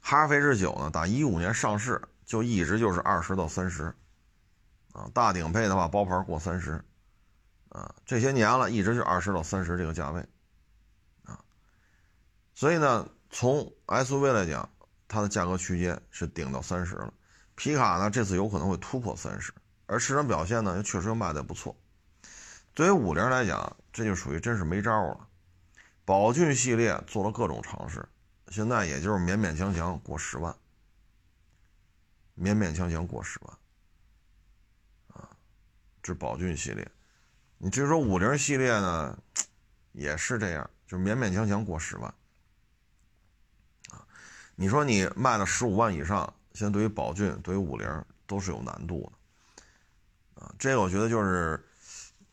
[0.01, 3.93] 哈弗 H 九呢，打一五年上市就一直就是二十到三十，
[4.93, 6.83] 啊，大顶配的话包牌过三十，
[7.71, 10.25] 啊，这些年了一直就二十到三十这个价位，
[11.25, 11.39] 啊，
[12.55, 14.71] 所以呢，从 SUV 来讲，
[15.09, 17.13] 它的价格区间是顶到三十了，
[17.57, 19.53] 皮卡呢这次有可能会突破三十。
[19.89, 21.75] 而市场表现呢，又确实又卖的不错。
[22.75, 25.29] 对于五菱来讲，这就属于真是没招了。
[26.05, 28.07] 宝骏系列做了各种尝试，
[28.49, 30.55] 现在也就是勉勉强强过十万，
[32.39, 33.59] 勉勉强强过十万。
[35.15, 35.29] 啊，
[36.03, 36.87] 这宝骏系列。
[37.57, 39.19] 你至于说五菱系列呢，
[39.93, 42.15] 也是这样，就勉勉强强过十万。
[43.91, 44.07] 啊，
[44.55, 49.18] 你说你卖了十五万以上，现在对于宝骏、对于五菱都是有难度的。
[50.59, 51.61] 这个我觉得就是，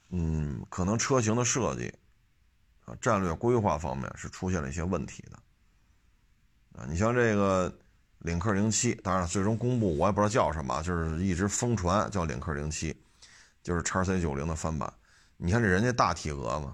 [0.10, 1.92] 嗯，可能车型的设计，
[2.86, 6.80] 啊，战略规划方面是出现了一些问题的。
[6.80, 7.74] 啊，你像这个
[8.20, 12.96] 领克零七，当然最终公布我也不知道叫什么，就是一直疯传叫领克零七，
[13.62, 14.92] 就是叉 C 九零的翻版。
[15.38, 16.68] 你看这人家大体格子，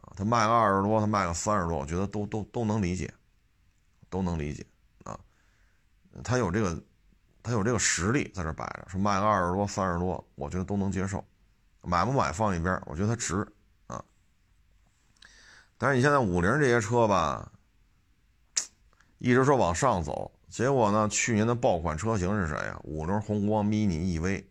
[0.00, 3.12] 啊，他卖个二十多，他卖个三十多，我觉得都都都能理解，
[4.08, 4.64] 都能理解
[5.04, 5.18] 啊，
[6.22, 6.82] 他有这个。
[7.44, 11.22] 他有这个实力在这摆着，说卖个二十多、三十多，我觉得都能接受。
[11.82, 13.46] 买不买放一边，我觉得它值
[13.86, 14.02] 啊。
[15.76, 17.52] 但是你现在五菱这些车吧，
[19.18, 22.80] 一直说往上走，结果呢，去年的爆款车型是谁呀？
[22.84, 24.42] 五菱宏光 mini EV，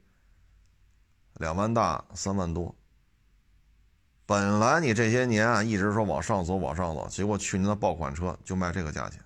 [1.39, 2.75] 两万大三万多。
[4.27, 9.19] 本来你这些年啊，一直说往上走往上走，结果去年的爆款车就卖这个价钱。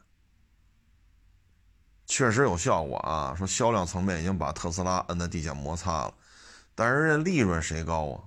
[2.08, 3.36] 确实有效果啊！
[3.38, 6.14] 说销量层面已经把特斯拉摁在地下摩擦了，
[6.74, 8.24] 但是人家利润谁高啊？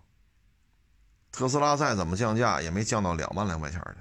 [1.33, 4.01] 特斯拉再怎么降价也没降到两万来块钱去，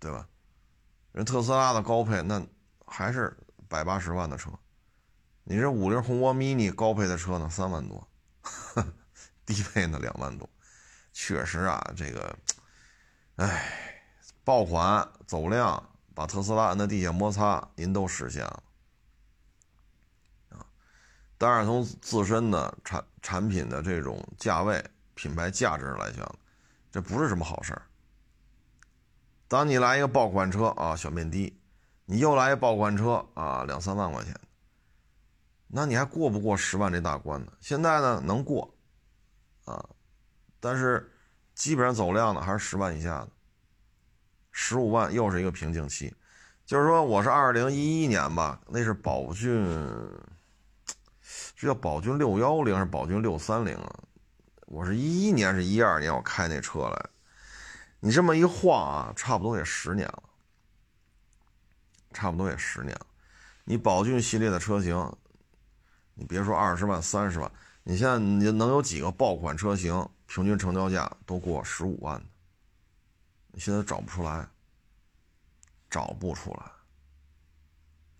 [0.00, 0.26] 对吧？
[1.12, 2.44] 人特斯拉的高配那
[2.86, 3.36] 还是
[3.68, 4.50] 百八十万的车，
[5.44, 8.08] 你这五菱宏光 mini 高配的车呢三万多，
[9.44, 10.48] 低配呢两万多，
[11.12, 12.38] 确实啊，这个，
[13.36, 14.10] 哎，
[14.42, 15.90] 爆款走量。
[16.16, 18.62] 把特斯拉摁在地下摩擦，您都实现了
[20.48, 20.64] 啊！
[21.36, 26.26] 当然，从自身的产产品的这种价位、品牌价值来讲，
[26.90, 27.82] 这不是什么好事儿。
[29.46, 31.54] 当你来一个爆款车啊，小面的，
[32.06, 34.34] 你又来一爆款车啊，两三万块钱，
[35.66, 37.52] 那你还过不过十万这大关呢？
[37.60, 38.74] 现在呢，能过
[39.66, 39.86] 啊，
[40.60, 41.12] 但是
[41.54, 43.28] 基本上走量的还是十万以下的。
[44.58, 46.10] 十五万又是一个瓶颈期，
[46.64, 49.54] 就是说我是二零一一年吧，那是宝骏，
[51.54, 53.94] 这叫宝骏六幺零还是宝骏六三零啊？
[54.64, 57.10] 我是一一年是一二年我开那车来，
[58.00, 60.22] 你这么一晃啊，差不多也十年了，
[62.14, 63.06] 差不多也十年了。
[63.64, 65.12] 你宝骏系列的车型，
[66.14, 67.52] 你别说二十万三十万，
[67.82, 72.26] 你现在你能有几个爆款车型平均成交价都过十五万的？
[73.56, 74.46] 你现在找不出来，
[75.88, 76.66] 找不出来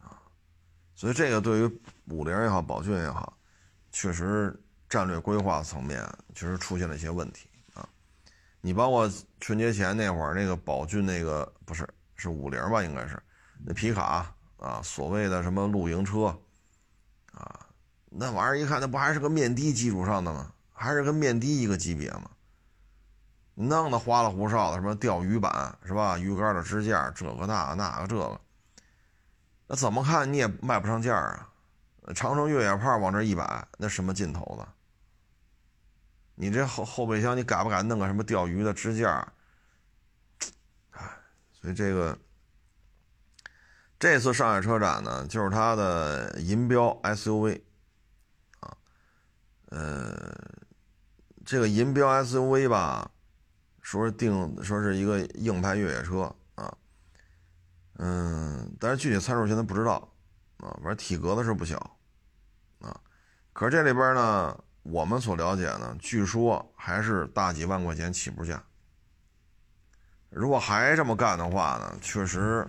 [0.09, 0.17] 啊！
[0.95, 3.37] 所以这个对于五菱也好，宝骏也好，
[3.93, 4.59] 确实
[4.89, 6.03] 战略规划层面
[6.35, 7.87] 确实出现了一些问题啊！
[8.63, 12.83] 你包括春节前那会儿，那个宝骏那个不是是五菱吧？
[12.83, 13.23] 应该是
[13.63, 16.35] 那皮卡啊，所谓的什么露营车
[17.33, 17.67] 啊，
[18.09, 20.51] 那玩意儿一看，那不还是个面的基础上的吗？
[20.73, 22.31] 还是跟面的一个级别吗？
[23.59, 26.19] 弄得花里胡哨的，什么钓鱼板是吧？
[26.19, 28.39] 鱼竿的支架，这个那个那个这个，
[29.67, 31.49] 那怎么看你也卖不上价啊？
[32.15, 34.69] 长城越野炮往这一摆，那什么劲头子？
[36.35, 39.27] 你这后后备箱，你敢不敢弄个什么钓鱼的支架？
[40.91, 41.11] 哎，
[41.51, 42.19] 所以这个
[43.99, 47.63] 这次上海车展呢，就是它的银标 SUV
[48.61, 48.77] 啊，
[49.71, 50.37] 呃，
[51.43, 53.11] 这个银标 SUV 吧。
[53.87, 56.23] 说是定说是一个硬派越野车
[56.57, 56.77] 啊，
[57.99, 59.93] 嗯，但是具体参数现在不知道
[60.57, 61.79] 啊，反正体格子是不小
[62.81, 63.01] 啊
[63.53, 68.61] 可是这里边呢，我们所了解呢，据说还是大几万块钱起步价。
[70.31, 72.67] 如果还这么干的话呢，确实，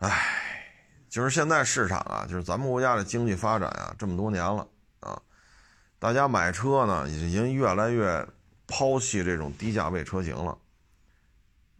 [0.00, 0.62] 唉，
[1.08, 4.68] 就是现在市场啊，就是咱们国家的经济发展啊，这么多年了
[5.00, 5.18] 啊，
[5.98, 8.28] 大家买车呢，已经越来越
[8.68, 10.56] 抛弃这种低价位车型了。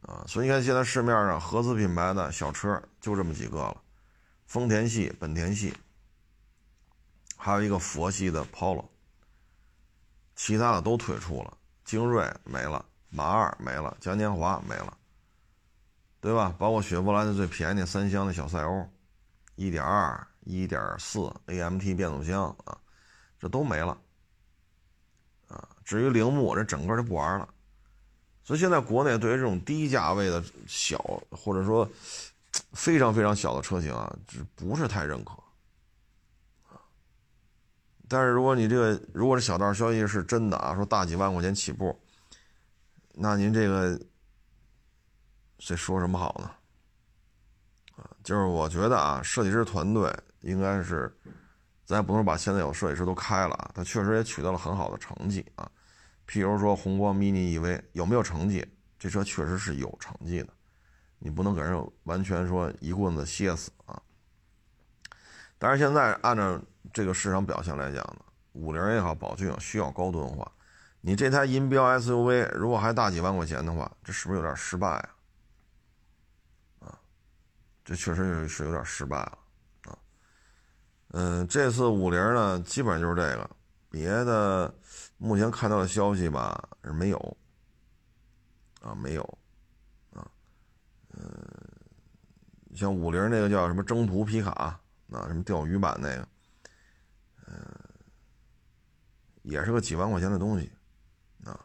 [0.03, 3.81] 啊，所以你看现在市面上合资品牌的小车就这么几个了，
[4.47, 5.75] 丰田系、本田系，
[7.37, 8.87] 还有一个佛系的 Polo，
[10.37, 14.97] 其他的都退出了，精锐没了，马二没了，嘉年华没了，
[16.21, 16.55] 对吧？
[16.57, 18.89] 包括雪佛兰的最便宜的三厢的小赛欧
[19.57, 22.79] ，1.2、1.4 AMT 变速箱啊，
[23.41, 24.01] 这都没了。
[25.89, 27.49] 至于铃木，这整个就不玩了。
[28.45, 30.99] 所以现在国内对于这种低价位的小
[31.31, 31.89] 或者说
[32.75, 34.15] 非常非常小的车型啊，
[34.55, 35.33] 不是太认可
[38.07, 41.99] 但是如果你这个如果这小道消息是真的啊，说大几万块钱起步，
[43.15, 43.99] 那您这个
[45.59, 46.51] 这说什么好呢？
[47.97, 51.11] 啊，就是我觉得啊，设计师团队应该是，
[51.87, 55.71] 咱也不能把现在有设计师都开了啊，他确实也取得了很好的成绩啊。
[56.29, 58.65] 譬如说宏光 mini EV 有没有成绩？
[58.99, 60.49] 这车确实是有成绩的，
[61.19, 64.03] 你不能给人完全说一棍子歇死啊。
[65.57, 66.61] 但是现在按照
[66.93, 68.17] 这个市场表现来讲呢，
[68.53, 70.51] 五菱也好，宝骏也需要高端化。
[71.01, 75.09] 你这台银标 SUV 如果还大几万块钱的话，这是不是有点失败啊？
[76.81, 76.99] 啊，
[77.85, 79.39] 这确实是有点失败了
[79.85, 79.99] 啊。
[81.13, 83.49] 嗯，这次五菱呢，基本就是这个，
[83.89, 84.75] 别的。
[85.19, 87.37] 目前看到的消息吧是没有，
[88.81, 89.39] 啊没有，
[90.15, 90.31] 啊，
[91.11, 91.45] 嗯，
[92.75, 94.81] 像五菱那个叫什么征途皮卡啊，
[95.27, 96.29] 什么钓鱼版那个，
[97.49, 97.57] 嗯，
[99.43, 100.71] 也是个几万块钱的东西，
[101.45, 101.59] 啊，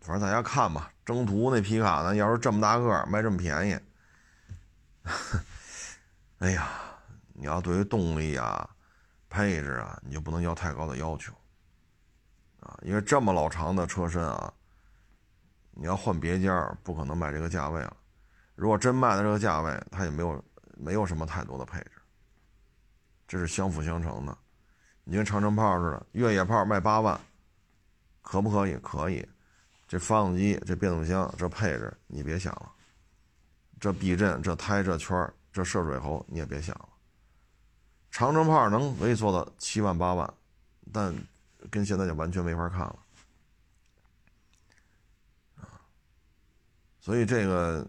[0.00, 3.78] 反正大家看吧，征途那皮卡呢，要是这么大个卖这么便宜，
[6.38, 6.70] 哎呀，
[7.34, 8.68] 你要对于动力啊、
[9.28, 11.34] 配置啊，你就不能要太高的要求。
[12.68, 14.52] 啊，因为这么老长的车身啊，
[15.70, 16.52] 你要换别件
[16.82, 17.96] 不可能卖这个价位了。
[18.54, 20.44] 如果真卖的这个价位，它也没有
[20.76, 21.92] 没有什么太多的配置，
[23.26, 24.36] 这是相辅相成的。
[25.04, 27.18] 你跟长城炮似的，越野炮卖八万，
[28.20, 28.76] 可不可以？
[28.82, 29.26] 可以。
[29.86, 32.70] 这发动机、这变速箱、这配置，你别想了。
[33.80, 36.88] 这避震、这胎、这圈、这涉水喉，你也别想了。
[38.10, 40.34] 长城炮能可以做到七万八万，
[40.92, 41.14] 但。
[41.70, 42.98] 跟现在就完全没法看了，
[45.56, 45.80] 啊，
[47.00, 47.86] 所以这个，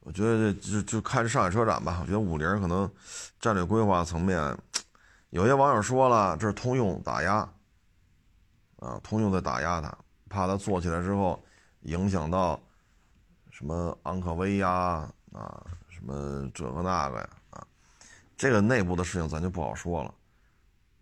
[0.00, 1.98] 我觉得这就就看上海车展吧。
[2.02, 2.90] 我觉得五菱可能
[3.40, 4.56] 战略规划层面，
[5.30, 7.36] 有些网友说了，这是通用打压，
[8.76, 11.42] 啊，通用在打压它，怕它做起来之后
[11.82, 12.60] 影响到
[13.50, 17.66] 什么昂科威呀，啊，什么这个那个呀，啊，
[18.36, 20.14] 这个内部的事情咱就不好说了，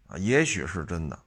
[0.06, 1.18] 啊，也许是真的。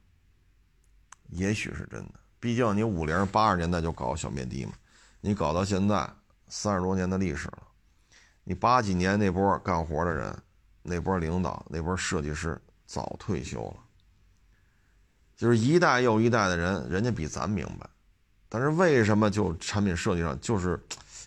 [1.28, 4.72] 也许是真的，毕竟你五菱八十年代就搞小面的嘛，
[5.20, 6.08] 你搞到现在
[6.48, 7.62] 三十多年的历史了，
[8.44, 10.36] 你八几年那波干活的人，
[10.82, 13.76] 那波领导，那波设计师早退休了，
[15.36, 17.88] 就是一代又一代的人，人家比咱明白，
[18.48, 20.80] 但是为什么就产品设计上就是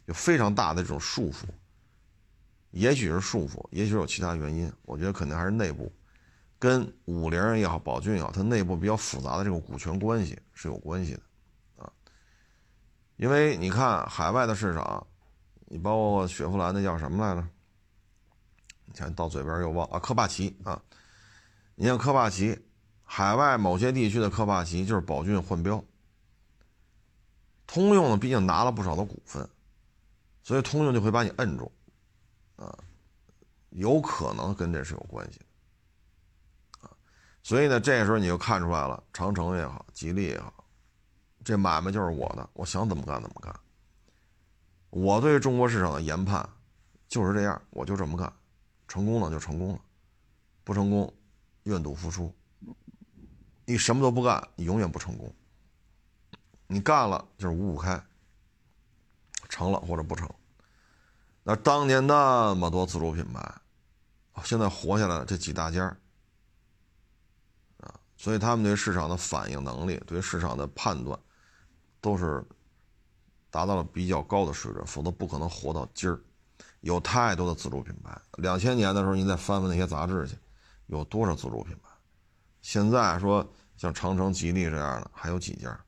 [0.06, 1.44] 有非常大的这种束缚？
[2.72, 5.92] 也许是束缚，也许有其他原因，我觉得肯定还是内部。
[6.60, 11.22] 跟五菱也好，宝骏也好，它内部比较复杂的这个股权关系是有关系的，
[11.78, 11.90] 啊，
[13.16, 15.08] 因为你看海外的市场，
[15.68, 17.48] 你包括雪佛兰那叫什么来着？
[18.84, 20.82] 你看到嘴边又忘啊，科帕奇啊，
[21.76, 22.60] 你像科帕奇，
[23.04, 25.82] 海外某些地区的科帕奇就是宝骏换标，
[27.66, 29.48] 通用呢毕竟拿了不少的股份，
[30.44, 31.72] 所以通用就会把你摁住，
[32.58, 32.78] 啊，
[33.70, 35.40] 有可能跟这是有关系。
[37.50, 40.54] 所以呢，这时候你就看出来了，长城也好，吉利也好，
[41.44, 43.52] 这买卖就是我的，我想怎么干怎么干。
[44.92, 46.48] 我对中国市场的研判
[47.08, 48.32] 就是这样，我就这么干，
[48.88, 49.80] 成功了就成功了，
[50.64, 51.12] 不成功，
[51.64, 52.32] 愿赌服输。
[53.66, 55.34] 你什么都不干，你永远不成功。
[56.68, 58.00] 你干了就是五五开，
[59.50, 60.30] 成了或者不成。
[61.42, 63.42] 那当年那么多自主品牌，
[64.44, 65.98] 现在活下来这几大家。
[68.20, 71.18] 所以他们对市场的反应能力、对市场的判断，
[72.02, 72.46] 都是
[73.50, 76.20] 达到了比较高的水准，否则不可能活到今儿。
[76.82, 80.36] 有太多的自主品牌，两千年的时候，你再翻翻那些杂志去，
[80.88, 81.90] 有多少自主品牌？
[82.62, 85.80] 现在说像长城、吉利这样的还有几家？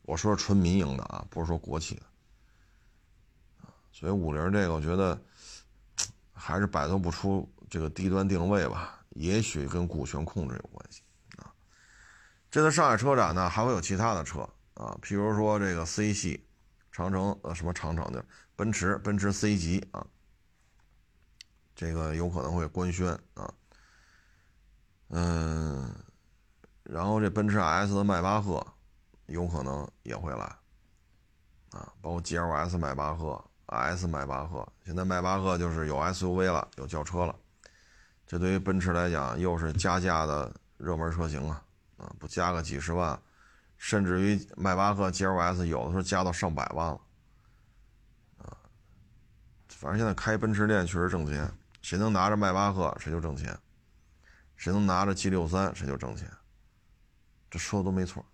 [0.00, 2.02] 我说纯民营的啊，不是说国企的。
[3.92, 5.20] 所以五菱这个，我觉得
[6.32, 11.01] 还是摆脱不出这个低端定位吧，也许跟股权控制有关系。
[12.52, 14.40] 这次上海车展呢，还会有其他的车
[14.74, 16.46] 啊，譬如说这个 C 系，
[16.92, 18.22] 长城呃什么长城的
[18.54, 20.06] 奔驰，奔驰 C 级啊，
[21.74, 23.50] 这个有可能会官宣啊。
[25.08, 25.94] 嗯，
[26.82, 28.62] 然后这奔驰 S 的迈巴赫
[29.28, 30.44] 有可能也会来
[31.70, 33.42] 啊，包括 GLS 迈巴赫。
[33.64, 37.34] S 迈巴赫现在迈巴赫就是有 SUV 了，有轿车了，
[38.26, 41.64] 这对于奔驰来讲又是加价的热门车型啊！
[42.02, 43.18] 啊，不加个几十万，
[43.78, 47.00] 甚至于迈巴赫 GLS 有的时候加到上百万了，
[48.38, 48.58] 啊，
[49.68, 51.48] 反正现在开奔驰店确实挣钱，
[51.80, 53.56] 谁能拿着迈巴赫谁就挣钱，
[54.56, 56.28] 谁能拿着 G 六三谁就挣钱，
[57.48, 58.24] 这说的都没错，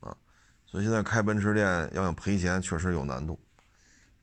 [0.00, 0.16] 啊，
[0.64, 3.38] 所以现在开奔驰店要想赔钱确实有难度。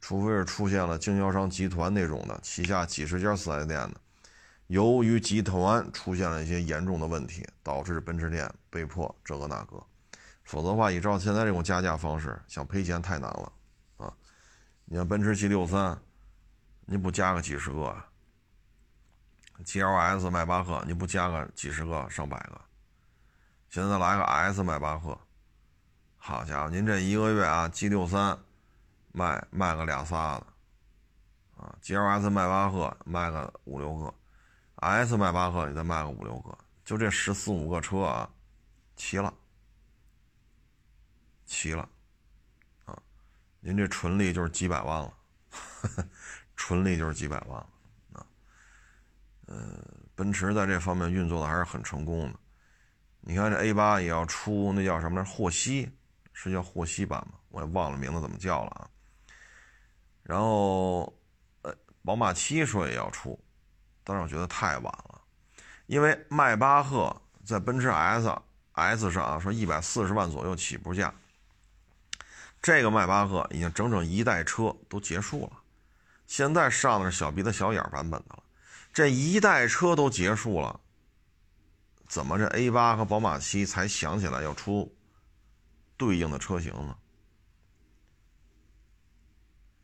[0.02, 4.00] 除非是出现了经销商集团那种的旗下几十家四 S 店的，
[4.68, 9.84] 由于集团出现了一些严重的问题，导致奔驰店被迫这个那个，
[10.44, 13.52] 否则的话，依照现在这种加价方式，想赔钱太难了
[13.98, 14.14] 啊！
[14.86, 15.98] 你像奔驰 G 六三，
[16.86, 17.96] 你不加个几十个
[19.64, 22.62] ；GLS 迈巴赫，你不加个几十个、上百个。
[23.70, 25.20] 现在来个 S 迈巴赫，
[26.18, 28.38] 好家伙，您这一个月啊，G 六三。
[29.18, 30.46] 卖卖个俩仨的，
[31.56, 34.14] 啊，G L S 迈巴赫卖个五六个
[34.78, 38.30] ，S 迈巴赫你再卖个五六个，就这十四五个车啊，
[38.96, 39.34] 齐了，
[41.46, 41.88] 齐了，
[42.86, 42.98] 啊，
[43.60, 45.14] 您这纯利就是几百万了，
[46.56, 47.70] 纯利就是几百万了，
[48.14, 48.26] 啊，
[49.48, 49.56] 呃，
[50.16, 52.40] 奔驰在这方面运作的还是很成功的，
[53.22, 55.92] 你看这 A 八也要出那叫什么来，霍希
[56.34, 57.40] 是叫霍希版吗？
[57.50, 58.90] 我也忘了名字怎么叫了啊。
[60.22, 61.02] 然后，
[61.62, 61.74] 呃，
[62.04, 63.40] 宝马七说也要出，
[64.06, 65.20] 但是我觉得太晚了，
[65.88, 68.34] 因为迈巴赫在奔驰 S
[68.74, 71.14] S 上啊说一百四十万左右起步价，
[72.62, 75.58] 这个迈巴赫已经整整一代车都结束了，
[76.28, 78.44] 现在上的是小鼻子小眼版本的了，
[78.94, 80.80] 这一代车都结束了，
[82.08, 84.96] 怎么这 A 八和宝马七才想起来要出
[85.98, 86.96] 对应的车型呢？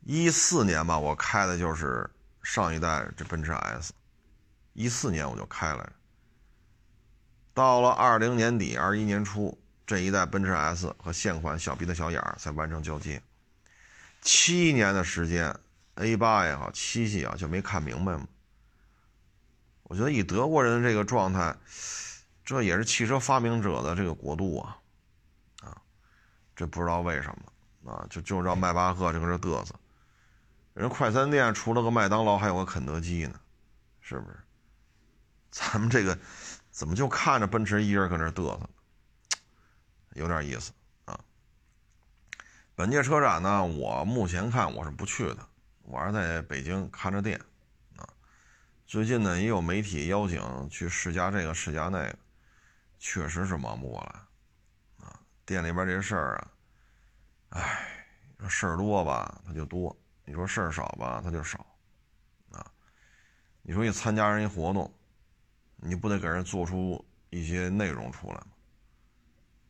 [0.04, 2.08] 一四年吧，我开的就是
[2.42, 3.92] 上一代这奔驰 S，
[4.72, 5.92] 一四年我就开了。
[7.54, 13.22] 到了二零年底、二一年初，这一代奔驰 S 和现款小鼻子小眼儿才完成交接。
[14.22, 15.54] 七年的时间
[15.96, 18.26] ，A 八也好，七系啊，就没看明白吗？
[19.82, 21.54] 我觉得以德国人这个状态，
[22.42, 24.78] 这也是汽车发明者的这个国度啊，
[25.60, 25.76] 啊，
[26.56, 27.28] 这不知道为什
[27.84, 29.74] 么啊，就就让迈巴赫就搁这嘚瑟。
[30.72, 33.38] 人快餐店除了个麦当劳，还有个肯德基呢，
[34.00, 34.36] 是不是？
[35.52, 36.18] 咱们这个
[36.70, 38.70] 怎么就看着奔驰一人搁那嘚瑟，
[40.14, 40.72] 有点意思
[41.04, 41.20] 啊。
[42.74, 45.46] 本届车展呢，我目前看我是不去的，
[45.82, 47.38] 我是在北京看着店
[47.96, 48.08] 啊。
[48.86, 52.18] 最近呢，也有媒体邀请去试驾这个试驾那个，
[52.98, 55.20] 确实是忙不过来啊。
[55.44, 56.36] 店里边这事儿
[57.50, 58.06] 啊，哎，
[58.48, 59.94] 事儿多吧，它就多。
[60.24, 61.66] 你说事儿少吧，他就少，
[62.52, 62.64] 啊，
[63.60, 64.90] 你说你参加人家活动，
[65.84, 68.46] 你不得给人做出一些内容出来吗？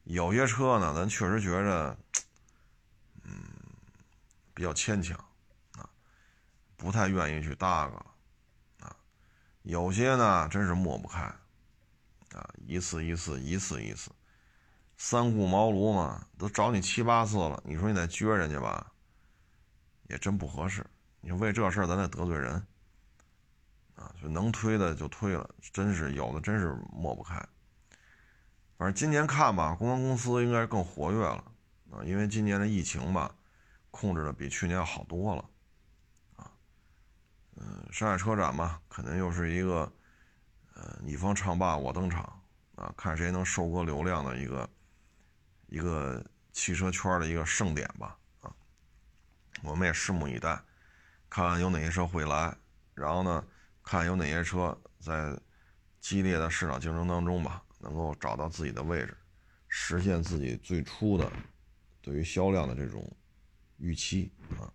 [0.05, 1.97] 有些车呢，咱确实觉着，
[3.23, 3.33] 嗯，
[4.53, 5.17] 比较牵强，
[5.77, 5.89] 啊，
[6.77, 7.97] 不太愿意去搭个，
[8.85, 8.95] 啊，
[9.63, 11.23] 有些呢，真是抹不开，
[12.33, 14.11] 啊，一次一次，一次一次，
[14.97, 18.93] 三顾茅庐嘛，都找你七八次了，你说你再撅人家吧？
[20.09, 20.85] 也真不合适，
[21.21, 22.67] 你为这事儿咱再得罪人，
[24.03, 27.37] 啊，就能推的就推了，真是有的真是抹不开。
[28.77, 31.45] 反正今年看吧，公关公司应该更活跃了，
[31.93, 33.33] 啊，因为今年的疫情吧，
[33.93, 35.45] 控制的比去年要好多了，
[36.35, 36.51] 啊，
[37.57, 39.93] 嗯，上海车展嘛，肯定又是一个，
[40.75, 42.43] 呃，你方唱罢我登场，
[42.75, 44.69] 啊，看谁能收割流量的一个，
[45.69, 48.53] 一个汽车圈的一个盛典吧啊。
[49.63, 50.61] 我们也拭目以待，
[51.31, 52.53] 看看有哪些车会来，
[52.95, 53.45] 然后呢，
[53.83, 55.37] 看有哪些车在
[56.01, 59.17] 激烈的市场竞争当中吧，能够找到自己的位置，
[59.69, 61.31] 实现自己最初的
[62.01, 63.05] 对于销量的这种
[63.79, 64.73] 预期啊。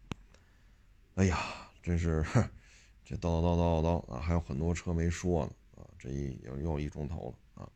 [1.16, 1.40] 哎呀，
[1.82, 2.24] 真是
[3.04, 7.70] 这叨叨叨叨叨叨啊，还有很多车没说呢啊，这一又又一钟头了啊。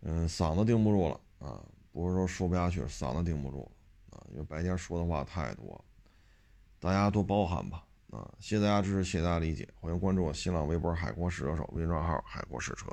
[0.00, 1.62] 嗯，嗓子顶不住了啊，
[1.92, 5.84] 不是说说不下去，嗓子顶不住了啊，因为白天说的话太多了，
[6.80, 8.30] 大家多包涵吧啊！
[8.40, 12.86] 谢谢大家支持，谢谢大家理解，欢迎关注我新浪微博“海阔试车手”微信账号“海阔试车”。